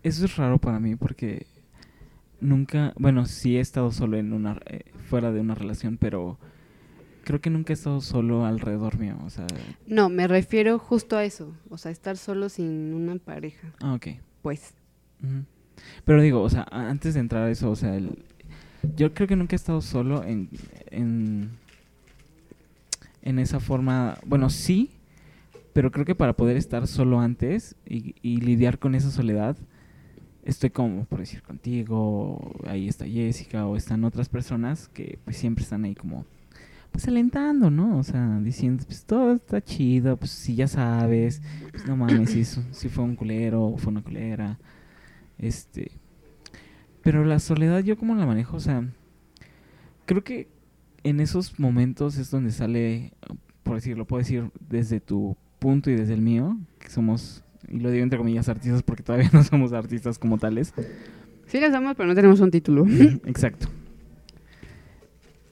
[0.04, 1.47] eso es raro para mí porque
[2.39, 6.38] nunca, bueno, sí he estado solo en una eh, fuera de una relación, pero
[7.24, 9.47] creo que nunca he estado solo alrededor mío, o sea,
[9.88, 11.56] No, me refiero justo a eso.
[11.69, 13.74] O sea, estar solo sin una pareja.
[13.82, 14.08] ah, ok.
[14.43, 14.74] Pues.
[16.06, 18.24] Pero digo, o sea, antes de entrar a eso, o sea, el-
[18.96, 20.50] yo creo que nunca he estado solo en,
[20.89, 21.52] en,
[23.22, 24.91] en esa forma, bueno, sí,
[25.74, 29.56] pero creo que para poder estar solo antes y, lidiar con esa soledad,
[30.44, 35.63] estoy como, por decir, contigo, ahí está Jessica o están otras personas que pues siempre
[35.63, 36.26] están ahí como,
[36.91, 37.98] pues alentando, ¿no?
[37.98, 41.41] O sea, diciendo, pues todo está chido, pues si ya sabes,
[41.72, 44.60] pues no mames, si, si fue un culero o fue una culera.
[45.38, 46.00] Este.
[47.03, 48.57] Pero la soledad, ¿yo cómo la manejo?
[48.57, 48.85] O sea,
[50.05, 50.47] creo que
[51.03, 53.13] en esos momentos es donde sale,
[53.63, 57.89] por decirlo, puedo decir desde tu punto y desde el mío, que somos, y lo
[57.89, 60.73] digo entre comillas, artistas porque todavía no somos artistas como tales.
[61.47, 62.85] Sí las damos, pero no tenemos un título.
[63.25, 63.67] Exacto.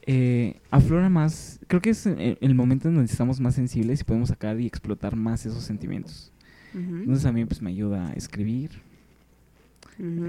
[0.06, 4.04] Eh, aflora más, creo que es el, el momento en donde estamos más sensibles y
[4.04, 6.32] podemos sacar y explotar más esos sentimientos.
[6.72, 8.70] Entonces a mí pues me ayuda a escribir,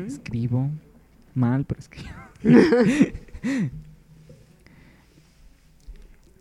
[0.07, 0.71] escribo
[1.35, 2.09] mal, pero escribo.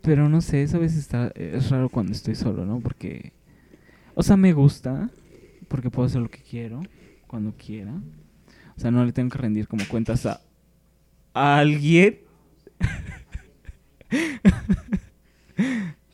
[0.02, 2.80] pero no sé, eso a veces está, es raro cuando estoy solo, ¿no?
[2.80, 3.32] Porque,
[4.14, 5.10] o sea, me gusta,
[5.68, 6.82] porque puedo hacer lo que quiero,
[7.26, 7.92] cuando quiera.
[8.76, 10.40] O sea, no le tengo que rendir como cuentas a,
[11.34, 12.20] a alguien.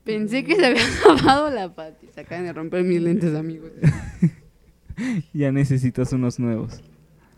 [0.04, 2.06] Pensé que se había acabado la pati.
[2.14, 3.70] Se acaban de romper mis lentes, amigos.
[5.32, 6.80] ya necesitas unos nuevos.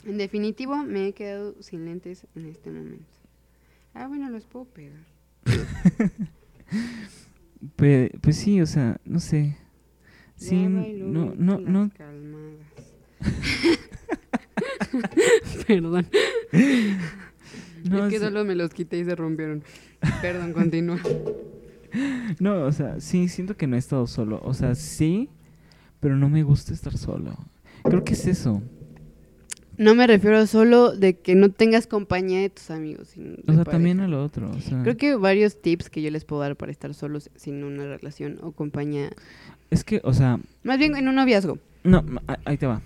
[0.08, 3.04] En definitivo, me he quedado sin lentes en este momento.
[3.94, 5.04] Ah, bueno, los puedo pegar.
[7.76, 9.56] Pe- pues sí, o sea, no sé.
[10.36, 12.56] Sí, no, no, no, calmadas.
[15.66, 16.06] Perdón.
[17.84, 19.62] no, es que sí- solo me los quité y se rompieron.
[20.22, 21.00] Perdón, continúa.
[22.40, 24.40] no, o sea, sí, siento que no he estado solo.
[24.44, 25.28] O sea, sí,
[26.00, 27.36] pero no me gusta estar solo.
[27.84, 28.62] Creo que es eso.
[29.78, 33.08] No me refiero solo de que no tengas compañía de tus amigos.
[33.08, 34.04] sino de O sea, también pareja.
[34.14, 34.50] a lo otro.
[34.50, 37.62] O sea, Creo que varios tips que yo les puedo dar para estar solos sin
[37.64, 39.10] una relación o compañía.
[39.70, 41.58] es que, o sea, Más bien en un noviazgo.
[41.84, 42.04] no,
[42.44, 42.82] ahí te va.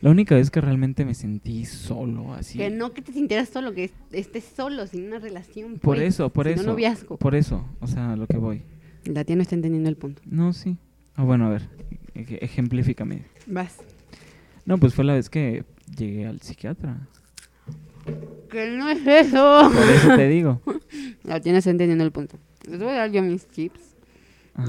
[0.00, 2.58] La única vez que realmente me sentí solo, así.
[2.58, 5.74] Que no que te sintieras solo, que est- estés solo, sin una relación.
[5.78, 6.62] Por pues, eso, por eso.
[6.62, 7.16] noviazgo.
[7.16, 8.62] Por eso, o sea, a lo que voy.
[9.06, 10.20] La tía no está entendiendo el punto.
[10.26, 10.76] No, sí.
[11.16, 11.62] Ah, bueno, a ver,
[12.14, 13.22] ej- ejemplifícame.
[13.46, 13.78] Vas.
[14.66, 15.64] No, pues fue la vez que
[15.96, 17.08] llegué al psiquiatra.
[18.50, 19.70] Que no es eso.
[19.72, 20.60] Por eso te digo.
[21.24, 22.36] La está entendiendo el punto.
[22.68, 23.80] Les voy a dar yo mis tips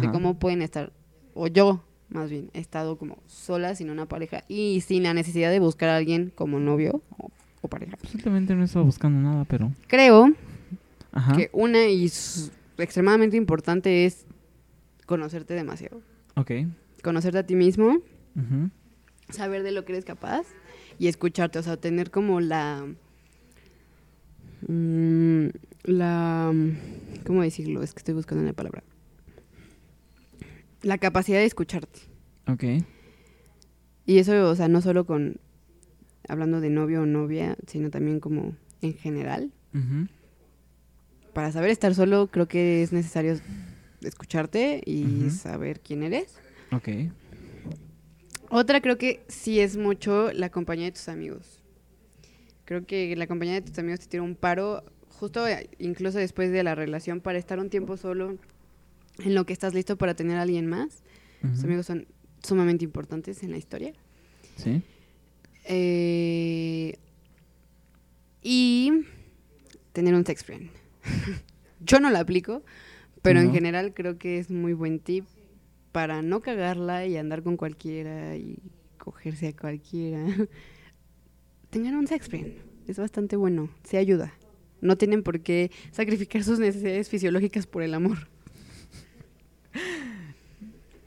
[0.02, 0.92] de cómo pueden estar,
[1.36, 5.52] o yo más bien, he estado como sola, sin una pareja y sin la necesidad
[5.52, 7.98] de buscar a alguien como novio o, o pareja.
[8.02, 9.72] Absolutamente no estaba buscando nada, pero.
[9.88, 10.34] Creo
[11.12, 11.36] Ajá.
[11.36, 12.06] que una y
[12.78, 14.26] extremadamente importante es
[15.06, 16.02] conocerte demasiado.
[16.36, 16.52] Ok.
[17.04, 18.00] Conocerte a ti mismo,
[19.30, 20.46] saber de lo que eres capaz
[21.00, 22.86] y escucharte, o sea, tener como la
[24.68, 25.48] mm,
[25.84, 26.54] la
[27.26, 27.84] ¿cómo decirlo?
[27.84, 28.84] Es que estoy buscando la palabra.
[30.82, 32.02] La capacidad de escucharte.
[32.48, 32.64] Ok.
[34.06, 35.38] Y eso, o sea, no solo con
[36.28, 39.52] hablando de novio o novia, sino también como en general.
[41.34, 43.38] Para saber estar solo, creo que es necesario
[44.02, 46.40] escucharte y saber quién eres.
[46.72, 46.88] Ok.
[48.50, 51.64] Otra creo que sí es mucho la compañía de tus amigos.
[52.66, 54.84] Creo que la compañía de tus amigos te tira un paro
[55.20, 58.38] justo eh, incluso después de la relación, para estar un tiempo solo
[59.20, 61.04] en lo que estás listo para tener a alguien más.
[61.44, 61.66] Ujú.
[61.66, 62.08] amigos son
[62.44, 63.94] sumamente importantes en la historia.
[64.58, 64.82] Sí.
[65.66, 66.98] Eh,
[68.42, 68.92] y
[69.94, 70.70] tener un sex friend.
[71.82, 72.64] Yo no la aplico,
[73.22, 75.26] pero en general creo que es muy buen tip
[75.96, 78.60] para no cagarla y andar con cualquiera y
[78.98, 80.26] cogerse a cualquiera.
[81.70, 82.52] Tengan un sex friend.
[82.86, 83.70] Es bastante bueno.
[83.86, 84.34] Se ayuda.
[84.82, 88.28] No tienen por qué sacrificar sus necesidades fisiológicas por el amor.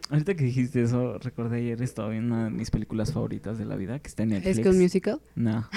[0.08, 3.76] Ahorita que dijiste eso, recordé ayer estaba viendo una de mis películas favoritas de la
[3.76, 4.56] vida, que está en Netflix.
[4.56, 5.20] ¿Es que un musical?
[5.34, 5.68] No.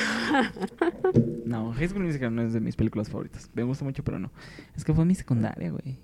[1.45, 3.49] no, High School Musical no es de mis películas favoritas.
[3.53, 4.31] Me gusta mucho, pero no.
[4.73, 5.99] Es que fue mi secundaria, güey.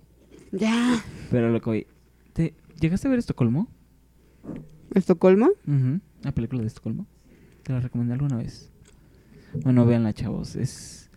[0.52, 1.02] Ya.
[1.32, 1.88] Pero lo que voy...
[2.34, 3.68] ¿Te llegaste a ver Estocolmo?
[4.94, 5.50] ¿Estocolmo?
[5.68, 7.06] Ujú, La película de Estocolmo.
[7.64, 8.72] Te la recomendé alguna vez.
[9.64, 10.56] Bueno, véanla, chavos.
[10.56, 11.10] Es,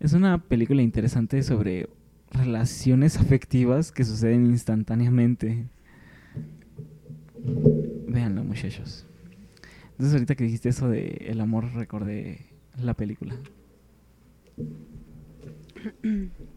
[0.00, 1.88] es una película interesante sobre
[2.30, 5.66] relaciones afectivas que suceden instantáneamente.
[8.08, 9.06] Véanlo, muchachos.
[9.92, 12.46] Entonces, ahorita que dijiste eso de el amor, recordé
[12.80, 13.36] la película.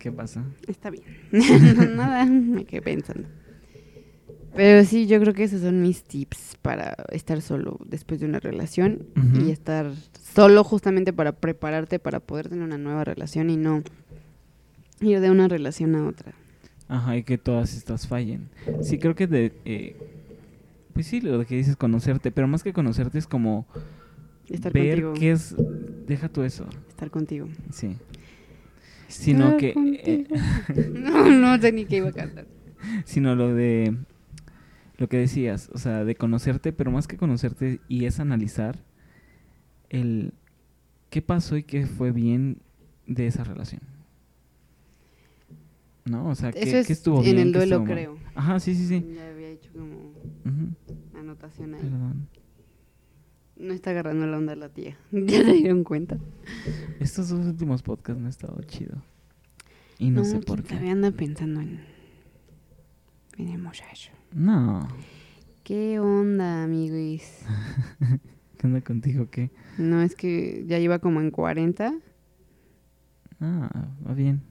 [0.00, 0.42] ¿Qué pasa?
[0.66, 1.04] Está bien.
[1.96, 3.28] Nada, me quedé pensando.
[4.56, 8.40] Pero sí, yo creo que esos son mis tips para estar solo después de una
[8.40, 9.06] relación
[9.38, 9.92] y estar
[10.34, 13.82] solo justamente para prepararte para poder tener una nueva relación y no
[15.00, 16.32] ir de una relación a otra.
[16.88, 18.48] Ajá, y que todas estas fallen.
[18.82, 19.52] Sí, creo que de...
[19.64, 19.96] eh,
[20.94, 23.66] pues sí, lo que dices, conocerte, pero más que conocerte es como
[24.48, 25.12] Estar ver contigo.
[25.14, 25.54] qué es...
[26.08, 27.46] Deja tú eso, Estar contigo.
[27.70, 27.96] sí.
[29.10, 29.68] Sino que...
[29.84, 30.24] eh,
[30.94, 32.46] no, no sé ni qué iba a cantar.
[33.04, 33.96] sino lo de...
[34.98, 38.78] Lo que decías, o sea, de conocerte, pero más que conocerte y es analizar
[39.88, 40.32] el...
[41.10, 42.58] ¿Qué pasó y qué fue bien
[43.06, 43.80] de esa relación?
[46.04, 46.28] ¿No?
[46.28, 47.38] O sea, ¿qué, Eso es qué estuvo en bien?
[47.38, 48.16] el qué duelo, creo.
[48.34, 49.04] Ajá, sí, sí, sí.
[49.14, 50.12] Ya había hecho como
[50.44, 50.74] Ujú,
[51.18, 51.80] anotación ahí.
[51.82, 52.28] Perdón.
[53.60, 54.96] No está agarrando la onda la tía.
[55.12, 56.18] ¿Ya se dieron cuenta?
[56.98, 59.02] Estos dos últimos podcasts no ha estado chido.
[59.98, 60.76] Y no, sé quién por qué.
[60.88, 61.80] anda pensando en,
[63.36, 64.12] en el muchacho.
[64.32, 64.88] No.
[65.62, 67.44] ¿Qué onda, amiguis?
[68.58, 69.28] ¿Qué onda contigo?
[69.30, 69.50] ¿Qué?
[69.76, 71.94] No, es que ya iba como en 40.
[73.40, 74.42] Ah, va bien.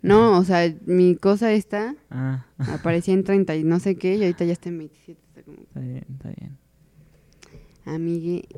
[0.00, 4.22] No, o sea, mi cosa esta Ah, aparecía en 30 y no sé qué, y
[4.22, 5.20] ahorita ya está en 27.
[5.28, 6.56] Está como, está bien, está bien.
[7.94, 8.48] Amigue,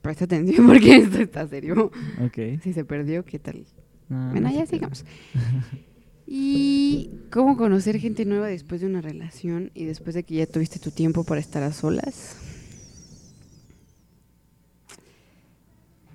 [0.00, 1.90] presta atención porque esto está serio.
[2.24, 2.60] Ok.
[2.62, 3.64] Si se perdió, ¿qué tal?
[4.08, 5.04] No, bueno, no ya sigamos.
[6.26, 10.78] ¿Y cómo conocer gente nueva después de una relación y después de que ya tuviste
[10.78, 12.36] tu tiempo para estar a solas?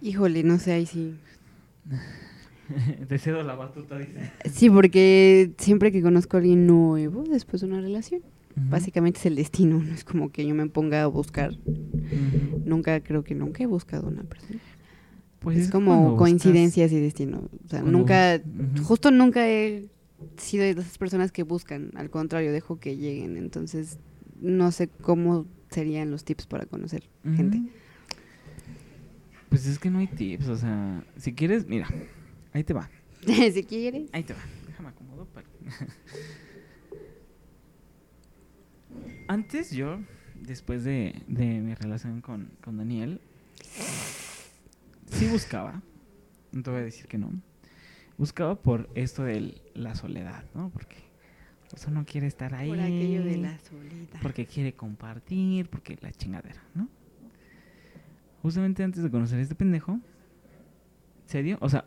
[0.02, 1.16] Híjole, no sé, ahí sí.
[3.08, 4.32] Te cedo la batuta, dice.
[4.52, 8.22] Sí, porque siempre que conozco a alguien nuevo después de una relación,
[8.70, 9.80] Básicamente es el destino.
[9.84, 11.52] No es como que yo me ponga a buscar.
[12.66, 14.60] Nunca, creo que nunca he buscado una persona.
[15.40, 17.50] Pues es como buscas- coincidencias y destino.
[17.66, 18.42] O sea, cuando nunca,
[18.84, 19.88] justo nunca he
[20.38, 21.92] sido de esas personas que buscan.
[21.96, 23.38] Al contrario, dejo que lleguen.
[23.38, 24.00] Entonces,
[24.42, 27.04] no sé cómo serían los tips para conocer
[27.36, 27.62] gente.
[29.50, 31.88] Pues es que no hay tips, o sea, si quieres, mira,
[32.54, 32.90] ahí te va.
[33.54, 34.10] si quieres.
[34.12, 34.40] Ahí te va.
[34.68, 35.48] Déjame acomodo para.
[39.28, 40.00] Antes yo,
[40.36, 43.22] después de, de mi relación con, con Daniel,
[45.12, 45.82] sí buscaba.
[46.52, 47.32] No te voy a decir que no.
[48.18, 50.70] Buscaba por esto de la soledad, ¿no?
[50.70, 51.08] Porque
[51.74, 52.70] o sea, no quiere estar ahí.
[52.70, 54.20] Por aquello de la soledad.
[54.22, 56.88] Porque quiere compartir, porque la chingadera, ¿no?
[58.42, 60.00] Justamente antes de conocer a este pendejo,
[61.26, 61.86] se dio, o sea,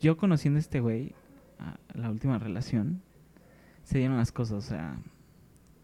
[0.00, 1.14] yo conociendo a este güey,
[1.58, 3.02] a la última relación,
[3.82, 4.98] se dieron las cosas, o sea,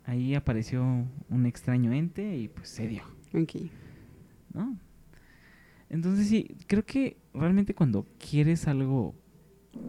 [0.04, 0.84] ahí apareció
[1.28, 3.70] un extraño ente y pues se dio, Ok.
[4.52, 4.78] ¿no?
[5.90, 9.14] Entonces sí, creo que realmente cuando quieres algo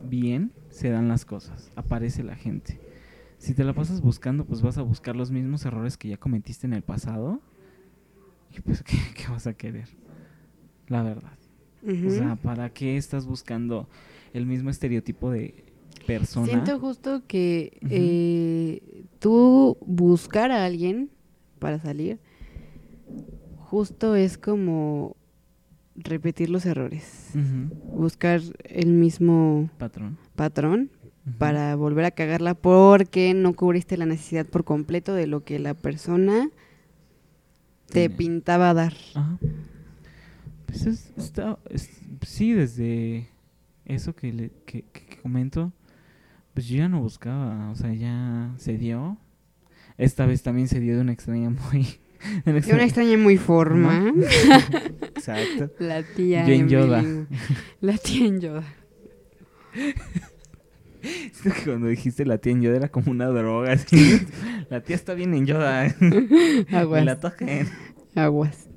[0.07, 2.79] bien, se dan las cosas, aparece la gente.
[3.37, 6.67] Si te la pasas buscando, pues vas a buscar los mismos errores que ya cometiste
[6.67, 7.41] en el pasado.
[8.55, 9.89] Y pues, ¿qué, qué vas a querer?
[10.87, 11.37] La verdad.
[11.83, 13.87] O sea, ¿para qué estás buscando
[14.33, 15.64] el mismo estereotipo de
[16.05, 16.47] persona?
[16.47, 21.09] Siento justo que eh, tú buscar a alguien
[21.59, 22.19] para salir,
[23.57, 25.15] justo es como
[25.95, 27.29] repetir los errores.
[27.93, 30.17] Buscar el mismo Patrón.
[30.35, 30.89] patrón
[31.39, 35.73] para volver a cagarla porque no cubriste la necesidad por completo de lo que la
[35.73, 36.49] persona
[37.87, 38.15] te Tiene.
[38.15, 38.93] pintaba dar.
[39.15, 39.37] Ajá.
[40.67, 43.29] Pues es- está, es- sí, desde
[43.85, 44.83] eso que, le, que
[45.21, 45.71] comento,
[46.55, 49.17] pues yo ya no buscaba, o sea, ya se dio.
[49.97, 51.83] Esta vez también se dio de una extraña muy...
[51.83, 54.11] de una De extraña- una extraña muy forma.
[55.15, 55.69] Exacto.
[55.79, 57.03] La tía Jane Yoda.
[57.81, 58.63] La tía en Yoda.
[61.43, 64.25] Que Cuando dijiste la tía en Yoda era como una droga, así.
[64.71, 65.93] La tía está bien en Yoda.
[66.71, 67.05] Aguas.
[67.05, 67.69] la toquen.
[68.15, 68.67] Aguas.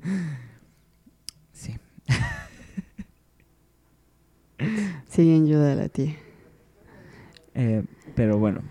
[1.51, 1.75] Sí.
[5.07, 6.15] Sigue en Yoda la tía.
[7.55, 7.83] Eh,
[8.15, 8.61] pero bueno,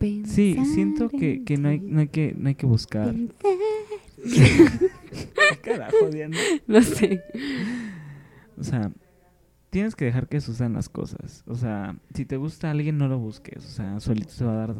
[0.00, 3.14] sí, siento que, que no, hay, no, hay que no hay que buscar.
[5.62, 6.36] Carajo, Diana.
[6.66, 7.22] No sé.
[8.58, 8.90] O sea,
[9.70, 11.42] tienes que dejar que sucedan las cosas.
[11.46, 13.64] O sea, si te gusta alguien, no lo busques.
[13.64, 14.70] O sea, solito se va a dar,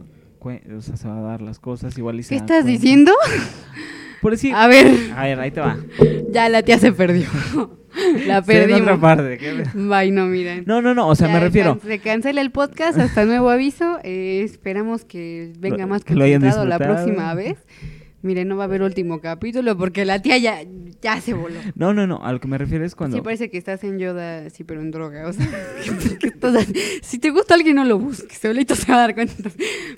[0.40, 1.96] o sea, se va a dar las cosas.
[1.96, 2.70] Igual y se ¿Qué estás cuenta.
[2.70, 3.12] diciendo?
[4.20, 5.78] Por decir, A ver, a ver, ahí te va.
[6.30, 7.26] ya la tía se perdió.
[8.26, 8.80] La en perdimos.
[8.82, 9.38] otra parte.
[9.38, 9.64] ¿qué?
[9.74, 10.64] Bye, no, miren.
[10.66, 11.78] No, no, no, o sea, Ya me refiero.
[11.84, 13.98] Se cancela el podcast hasta nuevo aviso.
[14.04, 17.58] Eh, esperamos que venga más que lo hayan concentrado la próxima vez.
[18.22, 20.58] Miren, no va a haber último capítulo porque la tía ya,
[21.00, 21.54] ya se voló.
[21.74, 23.16] No, no, no, a lo que me refiero es cuando.
[23.16, 25.26] Sí, parece que estás en Yoda, sí, pero en droga.
[25.26, 25.46] O sea,
[27.02, 28.36] si te gusta alguien, no lo busques.
[28.38, 29.32] Solito se va a dar cuenta.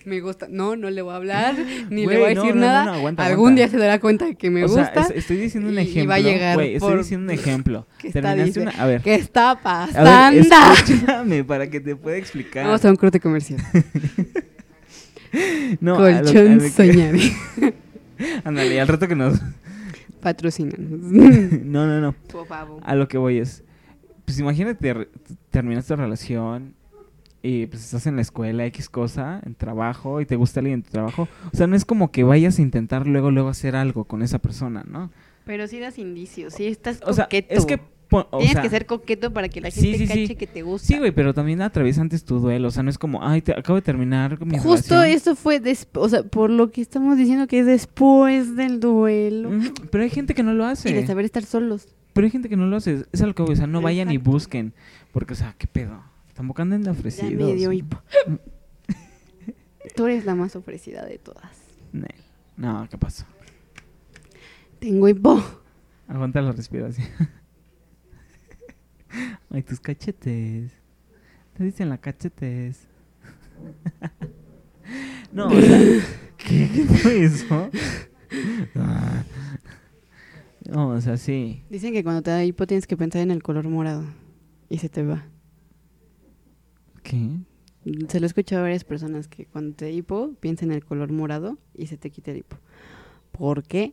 [0.05, 0.47] Me gusta.
[0.49, 1.57] No, no le voy a hablar,
[1.91, 2.85] ni le voy a decir no, no, nada.
[2.85, 3.57] no, aguanta, Algún aguanta.
[3.63, 5.01] día se dará cuenta que me o sea, gusta.
[5.01, 6.09] es- estoy diciendo un y- y ejemplo.
[6.11, 7.87] va a llegar Güey, estoy diciendo un ejemplo.
[7.99, 8.61] ¿Qué está Terminaste dice?
[8.61, 8.71] una.
[8.71, 9.03] A ver.
[9.03, 10.31] ¿Qué está A pasando?
[10.31, 10.47] ver,
[10.79, 12.67] escúchame para que te pueda explicar.
[12.67, 13.59] Vamos a un corte comercial.
[15.81, 17.33] no, a lo- a Colchón lo que- soñaré.
[18.45, 19.41] Ándale, al rato que nos.
[20.21, 20.77] Patrocinan.
[21.73, 22.13] no, no, no.
[22.13, 22.81] Por favor.
[22.85, 23.65] A lo que voy es.
[24.25, 25.09] Pues imagínate,
[25.51, 26.75] terminas tu relación
[27.43, 30.83] y pues estás en la escuela, X cosa, en trabajo, y te gusta alguien en
[30.85, 31.29] tu trabajo.
[31.53, 34.39] O sea, no es como que vayas a intentar luego, luego hacer algo con esa
[34.39, 35.11] persona, ¿no?
[35.45, 37.53] Pero sí das indicios, sí estás O sea, coqueto.
[37.55, 37.81] es que.
[38.19, 40.09] O Tienes sea, que ser coqueto para que la gente sí, sí.
[40.09, 40.87] cache que te gusta.
[40.87, 42.69] Sí, güey, pero también atraviesa antes tu duelo.
[42.69, 45.17] O sea, no es como, ay, te acabo de terminar con mi Justo relación.
[45.17, 49.51] esto fue, des- o sea, por lo que estamos diciendo que es después del duelo.
[49.91, 50.91] Pero hay gente que no lo hace.
[50.91, 51.89] Y de saber estar solos.
[52.13, 53.05] Pero hay gente que no lo hace.
[53.13, 53.53] Es a lo que voy.
[53.55, 54.75] O sea, no vayan y busquen.
[55.13, 56.03] Porque, o sea, ¿qué pedo?
[56.35, 57.33] Tampoco anden de Ya ofrecidos.
[57.47, 58.01] me dio hipo.
[59.97, 61.51] Tú eres la más ofrecida de todas.
[62.57, 63.25] No, ¿qué pasó?
[64.79, 65.43] Tengo hipo.
[66.09, 67.07] Aguanta la respiración.
[69.51, 70.73] Ay, tus cachetes.
[71.55, 72.89] Te dicen la cachetes.
[75.33, 75.81] no, o sea,
[76.37, 77.71] ¿qué, ¿qué fue eso?
[78.77, 79.25] Ah.
[80.69, 81.63] No, o sea, sí.
[81.71, 84.05] Dicen que cuando te da hipo tienes que pensar en el color morado.
[84.69, 85.27] Y se te va.
[87.03, 87.41] ¿Qué?
[88.09, 90.85] Se lo he escuchado a varias personas que cuando te da hipo piensa en el
[90.85, 92.57] color morado y se te quita el hipo.
[93.33, 93.93] ¿Por qué?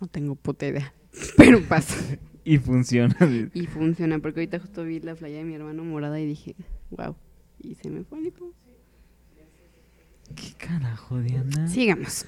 [0.00, 0.94] No tengo puta idea.
[1.36, 1.96] Pero pasa.
[2.44, 3.16] Y funciona.
[3.54, 6.56] Y funciona, porque ahorita justo vi la playa de mi hermano morada y dije,
[6.90, 7.14] wow.
[7.62, 8.52] Y se me fue el hipo.
[10.34, 11.66] ¿Qué carajo, Diana?
[11.68, 12.24] Sigamos.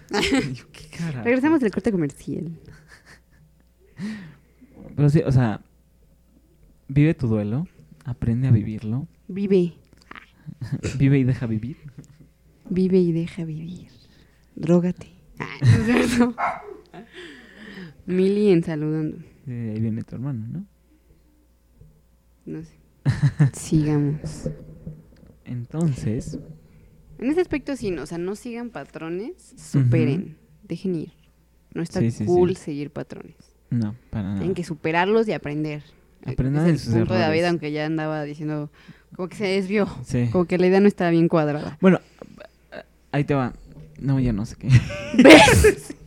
[0.73, 1.25] ¿Qué carajo?
[1.25, 2.59] Regresamos del corte comercial.
[4.97, 5.61] Pero sí, o sea,
[6.89, 7.67] vive tu duelo,
[8.05, 9.75] aprende a vivirlo, Vive,
[10.99, 11.77] vive y deja vivir.
[12.69, 13.89] vive y deja vivir.
[14.57, 15.09] Drógate.
[15.39, 16.35] Ah, no es cierto.
[18.07, 19.19] Mili en saludando.
[19.47, 20.65] Ahí viene tu hermano, ¿no?
[22.47, 22.73] No sé.
[23.53, 24.49] Sigamos.
[25.45, 26.39] Entonces,
[27.19, 31.13] En ese aspecto sí, no, o sea, no sigan patrones, superen, dejen ir.
[31.75, 32.63] No está Sí, sí, cool sí.
[32.65, 33.37] seguir patrones.
[33.71, 34.39] no, para nada.
[34.39, 35.83] Tienen que superarlos y aprender.
[36.25, 37.51] Aprendan de sus punto de David, errores.
[37.51, 38.71] aunque ya andaba diciendo,
[39.17, 39.89] como que se desvió,
[40.31, 41.79] como que la idea no estaba bien cuadrada.
[41.81, 41.99] Bueno,
[43.11, 43.53] ahí te va.
[44.01, 44.69] No, ya no sé qué.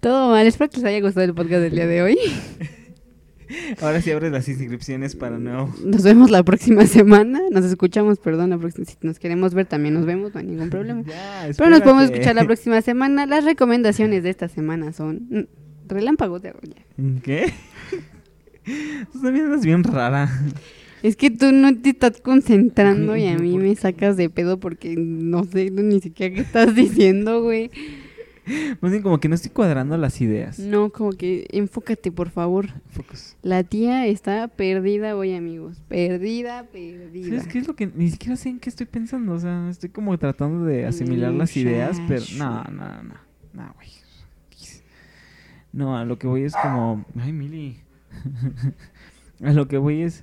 [0.00, 2.18] Todo mal, espero que les haya gustado el podcast del día de hoy.
[3.80, 5.72] Ahora sí abres las inscripciones para nuevo.
[5.84, 9.94] Nos vemos la próxima semana, nos escuchamos, perdón, la próxima, si nos queremos ver también
[9.94, 11.02] nos vemos, no hay ningún problema.
[11.02, 13.26] Ya, Pero nos podemos escuchar la próxima semana.
[13.26, 15.48] Las recomendaciones de esta semana son
[15.86, 16.62] relámpagos de agua.
[17.22, 17.52] ¿Qué?
[19.12, 20.28] Tú también andas bien rara.
[21.02, 24.96] Es que tú no te estás concentrando y a mí me sacas de pedo porque
[24.96, 27.70] no sé ni siquiera qué estás diciendo, güey.
[28.80, 30.58] Más bien como que no estoy cuadrando las ideas.
[30.58, 32.68] No, como que enfócate, por favor.
[32.90, 33.36] Focus.
[33.42, 35.82] La tía está perdida hoy, amigos.
[35.88, 37.28] Perdida, perdida.
[37.28, 39.32] ¿Sabes qué es lo que ni siquiera sé en qué estoy pensando?
[39.32, 43.14] O sea, estoy como tratando de asimilar las ideas, pero no, no, no,
[43.52, 43.88] no, güey.
[45.72, 47.78] No, a lo que voy es como, ay, Mili.
[49.42, 50.22] a lo que voy es,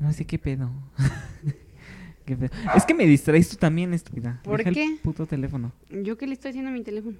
[0.00, 0.70] no sé qué pedo.
[2.74, 4.40] Es que me distraes tú también, estúpida.
[4.44, 4.84] ¿Por Deja qué?
[4.84, 5.72] El puto teléfono.
[5.90, 7.16] ¿Yo qué le estoy haciendo a mi teléfono?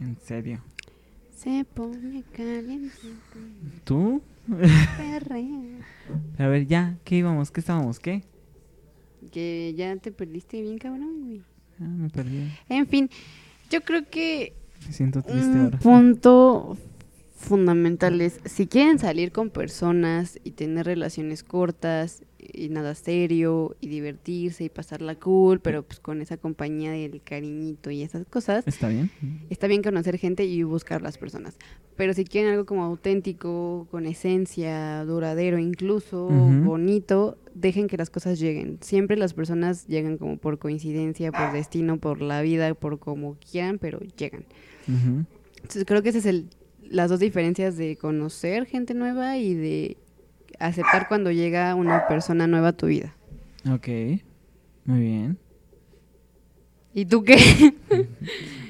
[0.00, 0.60] En serio.
[1.36, 2.94] Se pone caliente.
[3.84, 4.22] ¿Tú?
[6.38, 7.50] A ver, ya, ¿qué íbamos?
[7.50, 7.98] ¿Qué estábamos?
[7.98, 8.22] ¿Qué?
[9.30, 11.42] Que ya te perdiste bien, cabrón, güey.
[11.80, 12.50] Ah, me perdí.
[12.68, 13.08] En fin,
[13.70, 14.52] yo creo que
[14.86, 15.78] Me siento triste un ahora.
[15.78, 16.76] punto
[17.44, 23.88] fundamental es si quieren salir con personas y tener relaciones cortas y nada serio y
[23.88, 28.88] divertirse y pasarla cool, pero pues con esa compañía del cariñito y esas cosas, ¿Está
[28.88, 29.10] bien?
[29.50, 31.56] está bien conocer gente y buscar las personas.
[31.96, 38.40] Pero si quieren algo como auténtico, con esencia, duradero incluso, bonito, dejen que las cosas
[38.40, 38.78] lleguen.
[38.80, 43.78] Siempre las personas llegan como por coincidencia, por destino, por la vida, por como quieran,
[43.78, 44.44] pero llegan.
[44.86, 46.48] Entonces creo que esas es el,
[46.94, 49.96] las dos diferencias de conocer gente nueva y de
[50.60, 53.14] aceptar cuando llega una persona nueva a tu vida.
[53.68, 53.88] Ok,
[54.84, 55.38] muy bien.
[56.94, 57.36] ¿Y tú qué?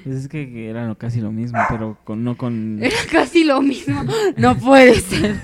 [0.04, 2.78] Pues es que era casi lo mismo, pero con, no con...
[2.82, 4.04] Era casi lo mismo.
[4.36, 5.40] No puede ser.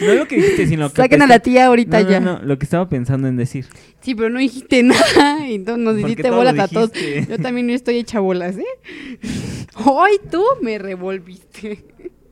[0.00, 1.02] no lo que dijiste, sino que...
[1.02, 2.18] Saquen a la tía ahorita no, no, ya.
[2.18, 3.66] no, lo que estaba pensando en decir.
[4.00, 5.46] Sí, pero no dijiste nada.
[5.46, 6.90] Y entonces nos hiciste bolas a todos.
[7.28, 9.20] Yo también estoy hecha bolas, ¿eh?
[9.84, 11.84] Hoy tú me revolviste.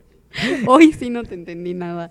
[0.66, 2.10] Hoy sí no te entendí nada.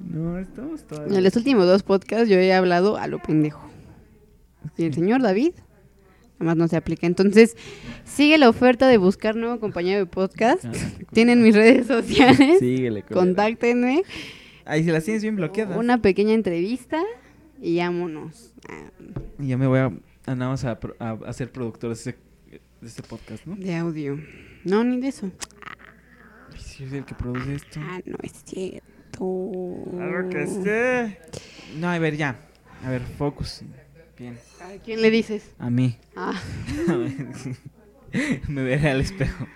[0.00, 1.16] No, estamos todavía...
[1.18, 3.68] En los últimos dos podcasts yo he hablado a lo pendejo.
[4.76, 5.52] Y el señor David,
[6.38, 7.06] nada más no se aplica.
[7.06, 7.56] Entonces,
[8.04, 10.64] sigue la oferta de buscar nuevo compañero de podcast.
[10.64, 10.72] Ah,
[11.12, 12.58] Tienen mis redes sociales.
[12.58, 13.02] Síguele.
[13.02, 14.02] Contáctenme.
[14.64, 15.78] Ahí si las tienes bien bloqueadas.
[15.78, 17.00] Una pequeña entrevista
[17.62, 18.52] y vámonos.
[18.68, 18.90] Ah,
[19.38, 19.92] Y ya me voy a,
[20.26, 22.16] a nada más a, a- a ser productor de este,
[22.86, 23.56] de este podcast, ¿no?
[23.56, 24.16] De audio.
[24.64, 25.28] No, ni de eso.
[26.52, 27.80] Ay, Si es el que produce esto.
[27.82, 29.82] Ah, no es cierto.
[29.90, 31.78] Claro que sí.
[31.80, 32.38] No, a ver, ya.
[32.84, 33.62] A ver, focus.
[34.16, 34.38] Bien.
[34.60, 35.50] ¿A quién le dices?
[35.58, 35.98] A mí.
[36.14, 36.40] Ah.
[38.48, 39.46] me veré al espejo.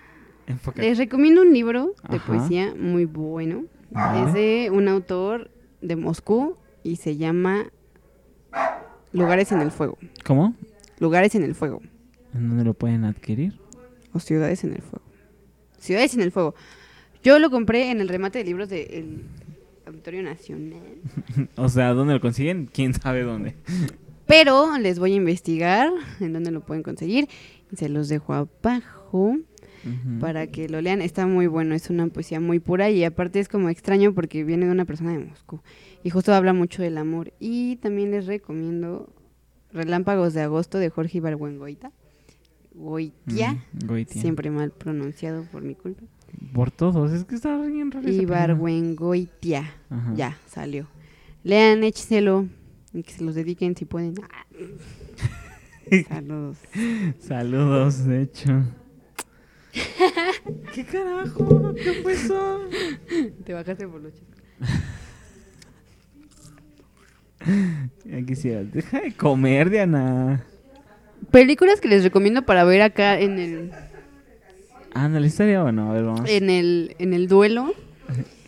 [0.47, 0.81] Enfócate.
[0.89, 2.27] Les recomiendo un libro de Ajá.
[2.27, 3.63] poesía muy bueno.
[4.27, 5.51] Es de un autor
[5.81, 7.71] de Moscú y se llama
[9.13, 9.97] Lugares en el Fuego.
[10.25, 10.53] ¿Cómo?
[10.99, 11.81] Lugares en el Fuego.
[12.33, 13.59] ¿En dónde lo pueden adquirir?
[14.13, 15.05] O Ciudades en el Fuego.
[15.79, 16.55] Ciudades en el Fuego.
[17.23, 19.23] Yo lo compré en el remate de libros del
[19.85, 20.81] Auditorio Nacional.
[21.55, 22.67] o sea, ¿dónde lo consiguen?
[22.67, 23.55] ¿Quién sabe dónde?
[24.27, 27.27] Pero les voy a investigar en dónde lo pueden conseguir.
[27.75, 29.37] Se los dejo abajo.
[30.19, 31.01] Para que lo lean.
[31.01, 34.67] Está muy bueno, es una poesía muy pura y aparte es como extraño porque viene
[34.67, 35.61] de una persona de Moscú
[36.03, 37.33] y justo habla mucho del amor.
[37.39, 39.11] Y también les recomiendo
[39.73, 41.91] Relámpagos de Agosto de Jorge Ibargüengoita.
[42.73, 44.21] Goitia, Mm, Goitia.
[44.21, 46.03] siempre mal pronunciado por mi culpa.
[46.53, 48.07] Por todos, es que está bien raro.
[49.89, 50.13] Ajá.
[50.15, 50.87] ya salió.
[51.43, 52.47] Lean, échenselo
[52.93, 54.13] y que se los dediquen si pueden.
[56.07, 56.57] Saludos.
[57.19, 58.63] Saludos, de hecho.
[60.73, 61.73] ¿Qué carajo?
[61.75, 62.59] ¿Qué fue eso?
[63.43, 64.35] Te bajaste por los chicos.
[68.05, 68.71] Ya quisieras.
[68.71, 70.45] Deja de comer, Diana.
[71.29, 73.71] Películas que les recomiendo para ver acá en el
[74.93, 75.89] Ándale, estaría bueno.
[75.89, 76.29] A ver, vamos.
[76.29, 77.73] en el, en el duelo.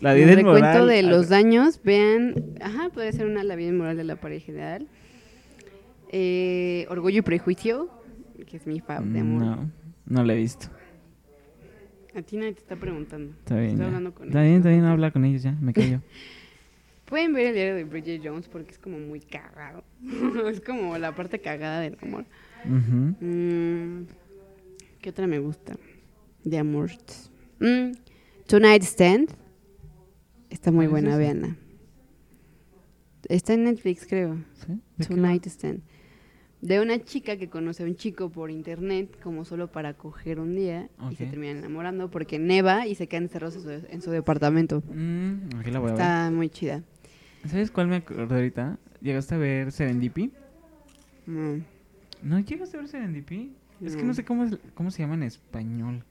[0.00, 0.88] La el vida es recuento moral.
[0.88, 1.80] de los daños.
[1.82, 4.86] Vean, ajá, puede ser una La vida moral de la pareja ideal.
[6.10, 7.88] Eh, Orgullo y prejuicio,
[8.46, 9.42] que es mi fab de amor.
[9.42, 9.70] No,
[10.06, 10.66] no la he visto.
[12.14, 13.32] A ti nadie te está preguntando.
[13.38, 13.70] Está bien.
[13.70, 15.52] Estoy hablando con Está ellos, bien, no está bien, habla con ellos ya.
[15.52, 16.00] Me callo.
[17.06, 19.82] Pueden ver el diario de Bridget Jones porque es como muy cagado.
[20.50, 22.24] es como la parte cagada del amor.
[22.64, 23.14] Ujú.
[23.24, 24.06] Mm,
[25.00, 25.76] ¿Qué otra me gusta?
[26.44, 26.90] De amor.
[27.60, 27.92] Mm,
[28.46, 29.30] Tonight Stand.
[30.50, 31.18] Está muy ¿Cuál es buena, esa?
[31.18, 31.56] véanla.
[33.28, 34.38] Está en Netflix, creo.
[34.54, 35.06] ¿Sí?
[35.08, 35.80] Tonight Stand.
[36.60, 40.54] De una chica que conoce a un chico por internet, como solo para coger un
[40.54, 41.30] día, y se Ok.
[41.30, 44.82] terminan enamorando porque neva y se quedan encerrados en su, en su departamento.
[44.88, 46.00] Mm, aquí la voy a ver.
[46.02, 46.82] Está muy chida.
[47.46, 48.78] ¿Sabes cuál me acordé ahorita?
[49.02, 50.32] ¿Llegaste a ver Serendipity?
[51.26, 51.58] Mm.
[52.24, 53.52] ¿No llegaste a ver Serendipity?
[53.80, 54.08] Es que No.
[54.08, 56.02] no sé cómo, es- cómo se llama en español.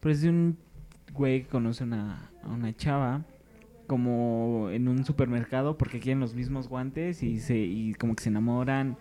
[0.00, 0.56] Pero es de un
[1.12, 3.24] güey que conoce una, a una chava
[3.86, 8.28] como en un supermercado porque quieren los mismos guantes y, se, y como que se
[8.30, 8.96] enamoran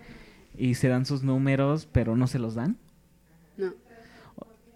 [0.57, 2.77] y se dan sus números pero no se los dan.
[3.57, 3.73] No.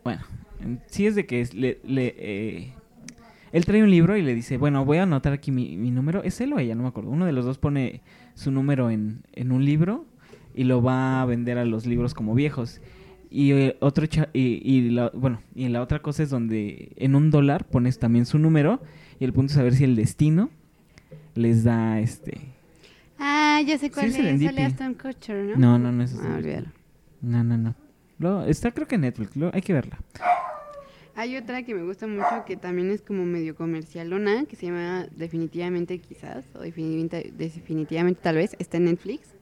[0.03, 0.21] Bueno,
[0.61, 2.73] en- sí es de que es- le, le, eh,
[3.51, 6.23] él trae un libro y le dice, bueno, voy a anotar aquí mi, mi número.
[6.23, 6.75] ¿Es él o ella?
[6.75, 7.09] No me acuerdo.
[7.09, 8.01] Uno de los dos pone
[8.33, 10.05] su número en, en un libro
[10.57, 12.81] y lo va a vender a los libros como viejos.
[13.29, 17.15] Y eh, otro cha- y, y la, bueno, y la otra cosa es donde en
[17.15, 18.81] un dólar pones también su número
[19.19, 20.49] y el punto es saber si el destino
[21.35, 22.39] les da este...
[23.19, 24.41] Ah, ya sé Sí, cuál es es.
[24.43, 25.55] Sale Aston Kutcher, ¿no?
[25.57, 26.67] No, no, no es Ah, olvídalo.
[27.21, 27.57] No, no,
[28.19, 28.43] no.
[28.45, 29.99] Está creo que en Netflix, hay que verla.
[31.15, 35.07] Hay otra que me gusta mucho que también es como medio comercialona, que se llama
[35.15, 39.33] Definitivamente Quizás, o Definitivamente, definitivamente Tal vez, está en Netflix.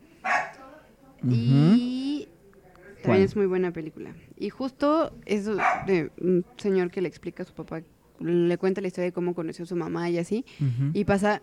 [1.24, 3.01] Y ¿Cuál?
[3.03, 4.13] también es muy buena película.
[4.38, 7.82] Y justo es de un señor que le explica a su papá,
[8.20, 10.45] le cuenta la historia de cómo conoció a su mamá y así.
[10.93, 11.41] Y pasa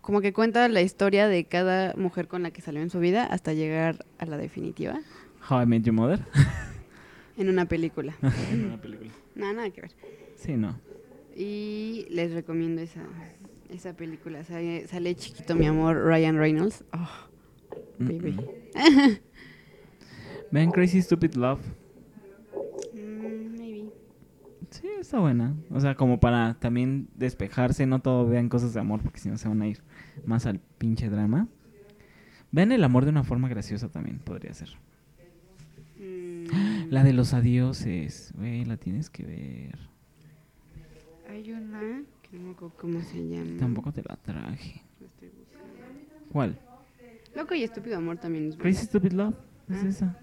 [0.00, 3.24] como que cuenta la historia de cada mujer con la que salió en su vida
[3.24, 4.98] hasta llegar a la definitiva
[5.48, 6.20] How I Met Your Mother.
[7.36, 8.14] en una película.
[8.52, 9.10] En una película.
[9.34, 9.92] Nada, nada que ver.
[10.36, 10.78] Sí, no.
[11.36, 13.02] Y les recomiendo esa,
[13.70, 14.44] esa película.
[14.44, 16.84] Sale, sale chiquito mi amor Ryan Reynolds.
[16.92, 17.08] Oh,
[18.00, 18.36] baby.
[20.50, 21.60] Ven Crazy Stupid Love.
[22.94, 23.84] Mm, maybe.
[24.70, 25.54] Sí, está buena.
[25.70, 29.38] O sea, como para también despejarse, no todo vean cosas de amor, porque si no
[29.38, 29.80] se van a ir
[30.26, 31.46] más al pinche drama.
[32.52, 34.70] Vean el amor de una forma graciosa también, podría ser.
[35.98, 39.78] Mm, La de los adioses, güey, la tienes que ver.
[41.28, 43.56] Hay una que no me acuerdo cómo se llama.
[43.60, 44.82] Tampoco te la traje.
[45.00, 45.68] La estoy buscando.
[46.32, 46.58] ¿Cuál?
[47.34, 48.56] Loco y estúpido amor también es.
[48.56, 49.34] Crazy Stupid Love.
[49.68, 49.88] Es Ah.
[49.88, 50.18] esa.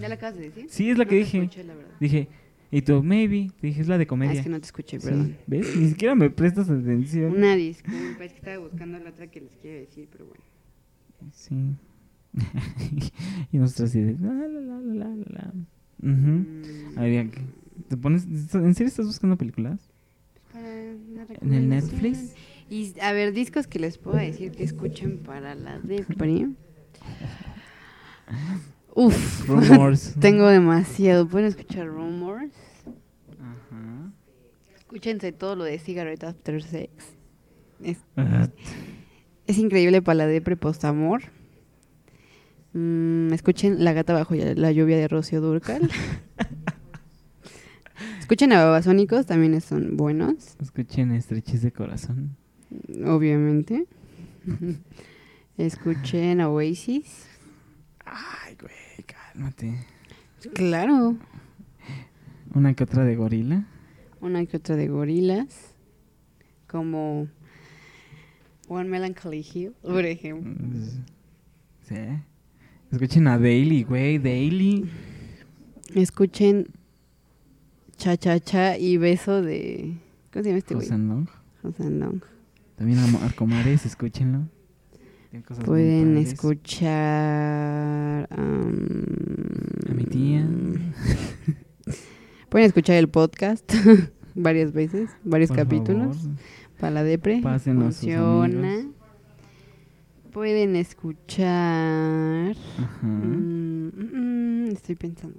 [0.00, 0.66] ¿Ya la acabas de decir?
[0.68, 1.38] Sí, es la No que dije.
[1.38, 1.94] escuché, la verdad.
[1.98, 2.28] Dije,
[2.70, 3.50] y tú, maybe.
[3.60, 4.32] Te dije, es la de Ah, comedia.
[4.34, 5.36] es que no te escuché, Sí, perdón.
[5.46, 5.76] ¿Ves?
[5.76, 7.32] Ni siquiera me prestas atención.
[7.34, 10.42] Una disculpa, es que estaba buscando la otra que les quiero decir, pero bueno.
[11.32, 11.74] Sí.
[13.52, 15.52] y nosotros así de, la, la, la, la, la, la.
[16.00, 17.40] Mm, A ver, ya que-
[17.88, 18.24] ¿te pones,
[18.54, 19.88] ¿en serio estás buscando películas?
[20.52, 21.68] para una ¿En el.
[21.68, 22.34] Netflix?
[22.72, 26.48] Y a ver, discos que les puedo decir que escuchen para la depre.
[28.94, 30.14] Uf, Rumors.
[30.20, 31.28] tengo demasiado.
[31.28, 32.54] Pueden escuchar Rumors.
[33.38, 34.10] Ajá.
[34.74, 36.90] Escúchense todo lo de Cigarette After Sex.
[37.82, 37.98] Es,
[39.46, 41.24] es increíble para la depre post-amor.
[42.72, 45.90] Mm, escuchen La gata bajo la lluvia de Rocío Durcal.
[48.18, 50.56] escuchen a Babasónicos, también son buenos.
[50.58, 52.38] Escuchen Estreches de Corazón.
[53.06, 53.86] Obviamente.
[55.56, 57.28] Escuchen a Oasis.
[58.04, 59.86] Ay, güey, cálmate.
[60.54, 61.16] Claro.
[62.54, 63.66] Una que otra de gorila.
[64.20, 65.74] Una que otra de gorilas.
[66.66, 67.28] Como
[68.68, 70.52] One Melancholy Hill, por ejemplo.
[71.82, 71.96] Sí.
[72.90, 74.90] Escuchen a Daily, güey, Daily.
[75.94, 76.68] Escuchen
[77.96, 79.98] Cha Cha Cha y Beso de.
[80.32, 80.88] ¿Cómo se llama este güey?
[80.88, 82.22] Long.
[82.82, 84.48] También a Marco Mares, escúchenlo.
[85.46, 86.90] Cosas Pueden escuchar.
[88.28, 90.44] A mi tía.
[92.48, 93.72] Pueden escuchar el podcast
[94.34, 96.16] varias veces, varios Por capítulos.
[96.16, 96.36] favor.
[96.80, 97.40] Para la depre.
[97.40, 98.88] Pásenos Funciona.
[100.32, 102.56] Pueden escuchar.
[102.78, 103.06] Ajá.
[103.06, 105.38] mm, mm, mm, estoy pensando.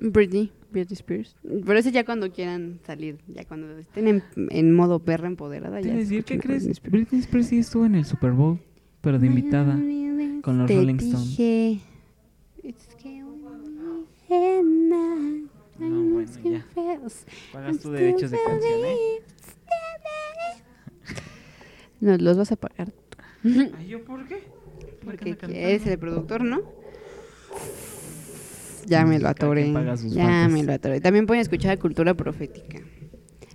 [0.00, 1.36] Britney, Britney Spears.
[1.42, 5.80] Pero eso ya cuando quieran salir, ya cuando estén en, en modo perra empoderada.
[5.80, 6.64] Ya decir, ¿qué crees?
[6.64, 6.92] Britney Spears.
[6.92, 8.58] Britney Spears sí estuvo en el Super Bowl,
[9.00, 9.74] pero de invitada.
[10.42, 11.28] con los Te Rolling Stones.
[11.30, 11.80] dije,
[12.62, 15.46] "It's killing me at night,
[15.80, 16.66] I No, bueno, ya.
[17.52, 18.96] Pagas tus derechos de canción, ¿eh?
[22.00, 22.92] No, los vas a pagar
[23.88, 24.42] ¿yo por qué?
[25.04, 26.62] porque eres el productor, ¿no?
[28.86, 29.72] Ya me lo atoré.
[30.10, 31.00] Ya me lo atoré.
[31.00, 32.80] También pueden escuchar a Cultura Profética.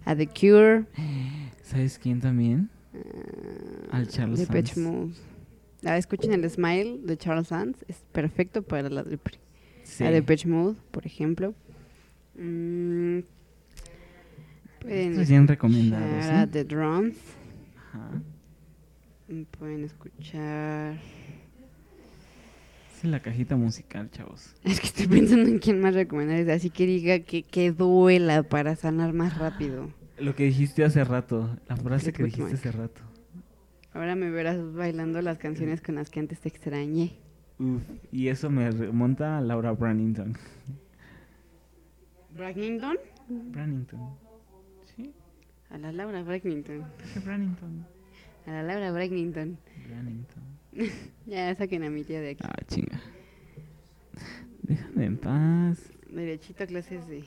[0.05, 0.85] A The Cure.
[1.63, 2.69] ¿Sabes quién también?
[3.91, 5.21] ah, Al Charles Sands.
[5.85, 7.85] Ah, escuchen el Smile de Charles Sands.
[7.87, 9.39] Es perfecto para la depre.
[9.83, 10.03] Sí.
[10.03, 11.53] A Depeche Mode, por ejemplo.
[12.35, 13.19] Mm,
[14.79, 16.47] pueden Estos bien recomendados, escuchar a ¿eh?
[16.47, 17.17] The Drums.
[17.87, 18.21] Ajá.
[19.29, 20.97] Mm, Pueden escuchar...
[22.99, 24.53] Es la cajita musical, chavos.
[24.63, 26.49] Es que estoy pensando en quién más recomendar.
[26.53, 29.89] Así que diga que, que duela para sanar más rápido.
[30.17, 33.01] Lo que dijiste hace rato, la frase que dijiste hace rato.
[33.93, 37.13] Ahora me verás bailando las canciones con las que antes te extrañé.
[37.57, 40.35] Uf, y eso me remonta a Laura Brannington.
[42.35, 42.97] ¿Bragnington?
[43.29, 43.99] Brannington.
[44.95, 45.13] ¿Sí?
[45.69, 46.83] A la Laura Bragnington.
[47.01, 47.85] Dije Brannington.
[48.45, 49.57] A la Laura Bragnington.
[49.87, 50.48] Brannington.
[51.25, 52.43] Ya saquen a mi tía de aquí.
[52.43, 52.99] Ah, chinga.
[54.63, 55.77] Déjame en paz.
[56.09, 57.23] Derechito a clases de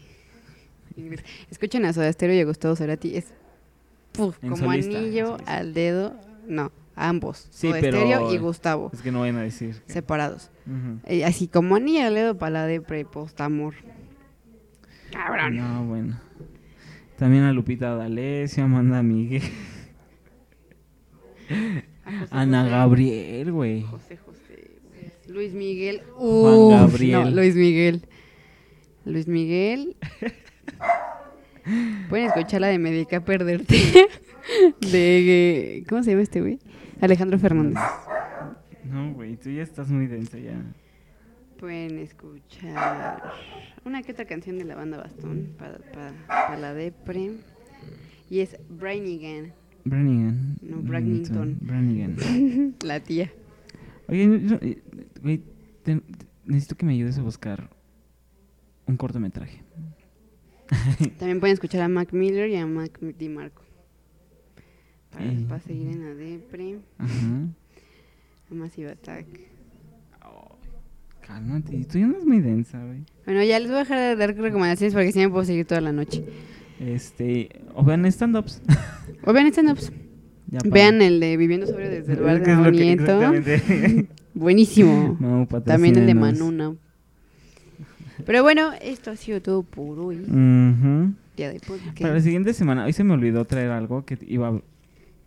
[0.96, 1.22] inglés.
[1.50, 3.16] Escuchen a Soda Stereo y a Gustavo Cerati.
[3.16, 3.32] Es
[4.12, 6.18] puf, como solista, anillo al dedo.
[6.48, 7.46] No, ambos.
[7.50, 8.90] Sí, Soda pero- Stereo y Gustavo.
[8.92, 9.76] Es que no vayan a decir.
[9.86, 10.50] que- Separados.
[11.06, 13.74] Eh, así como anillo al dedo para la de pre-post-amor.
[15.12, 15.56] Cabrón.
[15.56, 16.20] No, bueno.
[17.18, 19.42] También a Lupita D'Alessio, Amanda Miguel.
[22.12, 22.70] A José Ana José.
[22.70, 23.82] Gabriel, güey.
[23.82, 24.70] José José.
[25.28, 26.02] Luis Miguel.
[26.14, 27.24] Juan Gabriel.
[27.24, 28.02] No, Luis Miguel.
[29.04, 29.96] Luis Miguel.
[32.08, 33.76] Pueden escuchar la de Medica Perderte.
[34.80, 35.84] de.
[35.88, 36.58] ¿Cómo se llama este güey?
[37.00, 37.82] Alejandro Fernández.
[38.84, 40.60] No, güey, tú ya estás muy denso ya.
[41.58, 43.22] Pueden escuchar
[43.84, 47.32] una que otra canción de la banda Bastón para, para, para la depre.
[48.28, 49.52] Y es Brainigan,
[49.84, 50.58] Brannigan.
[50.62, 51.58] No, Bragnington.
[51.60, 52.74] Brannigan.
[52.84, 53.32] la tía.
[54.08, 54.82] Oye, no, eh,
[55.22, 55.42] güey,
[56.44, 57.70] necesito que me ayudes a buscar
[58.86, 59.62] un cortometraje.
[61.18, 63.62] También pueden escuchar a Mac Miller y a Mac DiMarco.
[65.10, 65.44] Para, Eh.
[65.48, 66.78] para seguir en la depre.
[66.98, 67.46] Ajá.
[68.50, 69.26] A Massive Attack.
[71.26, 73.04] Cálmate, tú ya andas muy densa, güey.
[73.24, 75.64] Bueno, ya les voy a dejar de dar recomendaciones porque si no me puedo seguir
[75.66, 76.24] toda la noche.
[76.80, 78.62] Este, o vean stand-ups.
[79.24, 79.92] O vean stand-ups.
[80.66, 84.06] Vean el de Viviendo Sobre desde el Es de que que- Nieto.
[84.34, 85.16] Buenísimo.
[85.18, 86.14] No, También el de.
[86.14, 86.74] Manuna.
[88.26, 90.16] Pero bueno, esto ha sido todo por hoy.
[90.18, 91.14] Ujú.
[91.36, 91.98] Día de podcast.
[92.00, 94.60] Para la siguiente semana, hoy se me olvidó traer algo que iba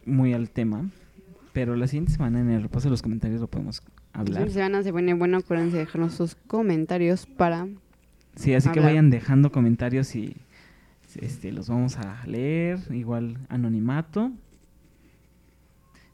[0.05, 0.89] muy al tema,
[1.53, 3.81] pero la siguiente semana en el repaso de los comentarios lo podemos
[4.13, 4.33] La hablar.
[4.43, 7.67] siguiente semana se pone bueno, acuérdense de dejarnos sus comentarios para...
[8.35, 8.91] Sí, así que hablar.
[8.93, 10.35] vayan dejando comentarios y
[11.21, 14.31] este, los vamos a leer, igual anonimato.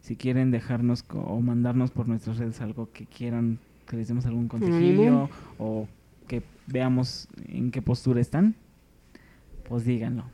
[0.02, 4.48] Si quieren dejarnos o mandarnos por nuestras redes algo que quieran que les demos algún
[4.48, 5.30] consejillo
[5.60, 5.88] o
[6.28, 8.56] que veamos en qué postura están,
[9.68, 10.26] pues díganlo.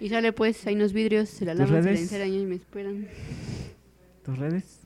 [0.00, 3.06] Y sale pues, hay unos vidrios, se la ¿Tus lavan, se la y me esperan.
[4.24, 4.80] ¿Tus redes?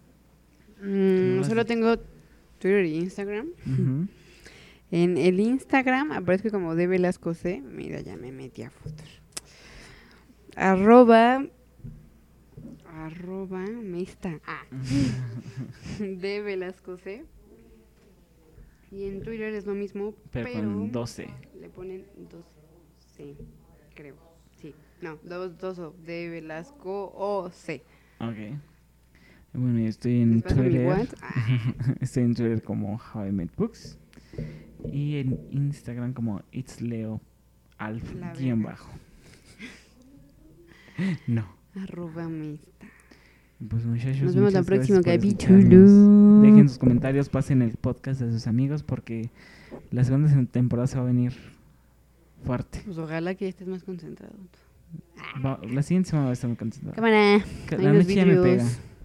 [0.82, 1.96] Mm, solo tengo
[2.58, 3.46] Twitter y Instagram.
[3.66, 4.08] Ujú.
[4.90, 7.60] En el Instagram aparezco como de Velasco C.
[7.60, 9.20] Mira, ya me metí a fotos.
[10.54, 11.44] Arroba.
[12.86, 13.64] Arroba.
[13.66, 14.40] Me está.
[14.46, 14.64] Ah.
[15.98, 17.24] de Velasco C.
[18.92, 21.28] Y en Twitter es lo mismo, Pero, pero, con 12.
[21.60, 22.44] le ponen dos
[23.16, 23.34] C,
[23.94, 24.14] creo.
[24.60, 24.74] Sí.
[25.02, 25.94] No, dos, dos O.
[26.04, 27.82] De Velasco O C.
[28.20, 28.58] Ok.
[29.52, 31.08] Bueno, yo estoy en ¿Les paso mi Twitter.
[31.20, 31.74] Ah.
[32.00, 33.98] estoy en Twitter como How I Met Books.
[34.92, 37.20] Y en Instagram como It's Leo
[37.78, 38.04] Alf
[38.38, 38.90] guion bajo.
[41.26, 41.46] No.
[41.74, 42.86] Arroba me está.
[43.68, 44.22] Pues muchachos.
[44.22, 46.40] Nos vemos la próxima capítulo.
[46.42, 49.30] Dejen sus comentarios, pasen el podcast a sus amigos porque
[49.90, 51.32] la segunda temporada se va a venir
[52.44, 52.82] fuerte.
[52.84, 54.34] Pues ojalá que estés más concentrado.
[55.44, 56.96] Va- la siguiente semana va a estar muy concentrada.
[56.96, 57.44] Cámara.
[57.78, 58.64] La noche ya me pega.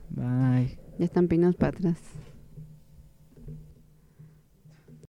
[0.09, 0.77] Bye.
[0.99, 1.97] Ya están peinados para atrás.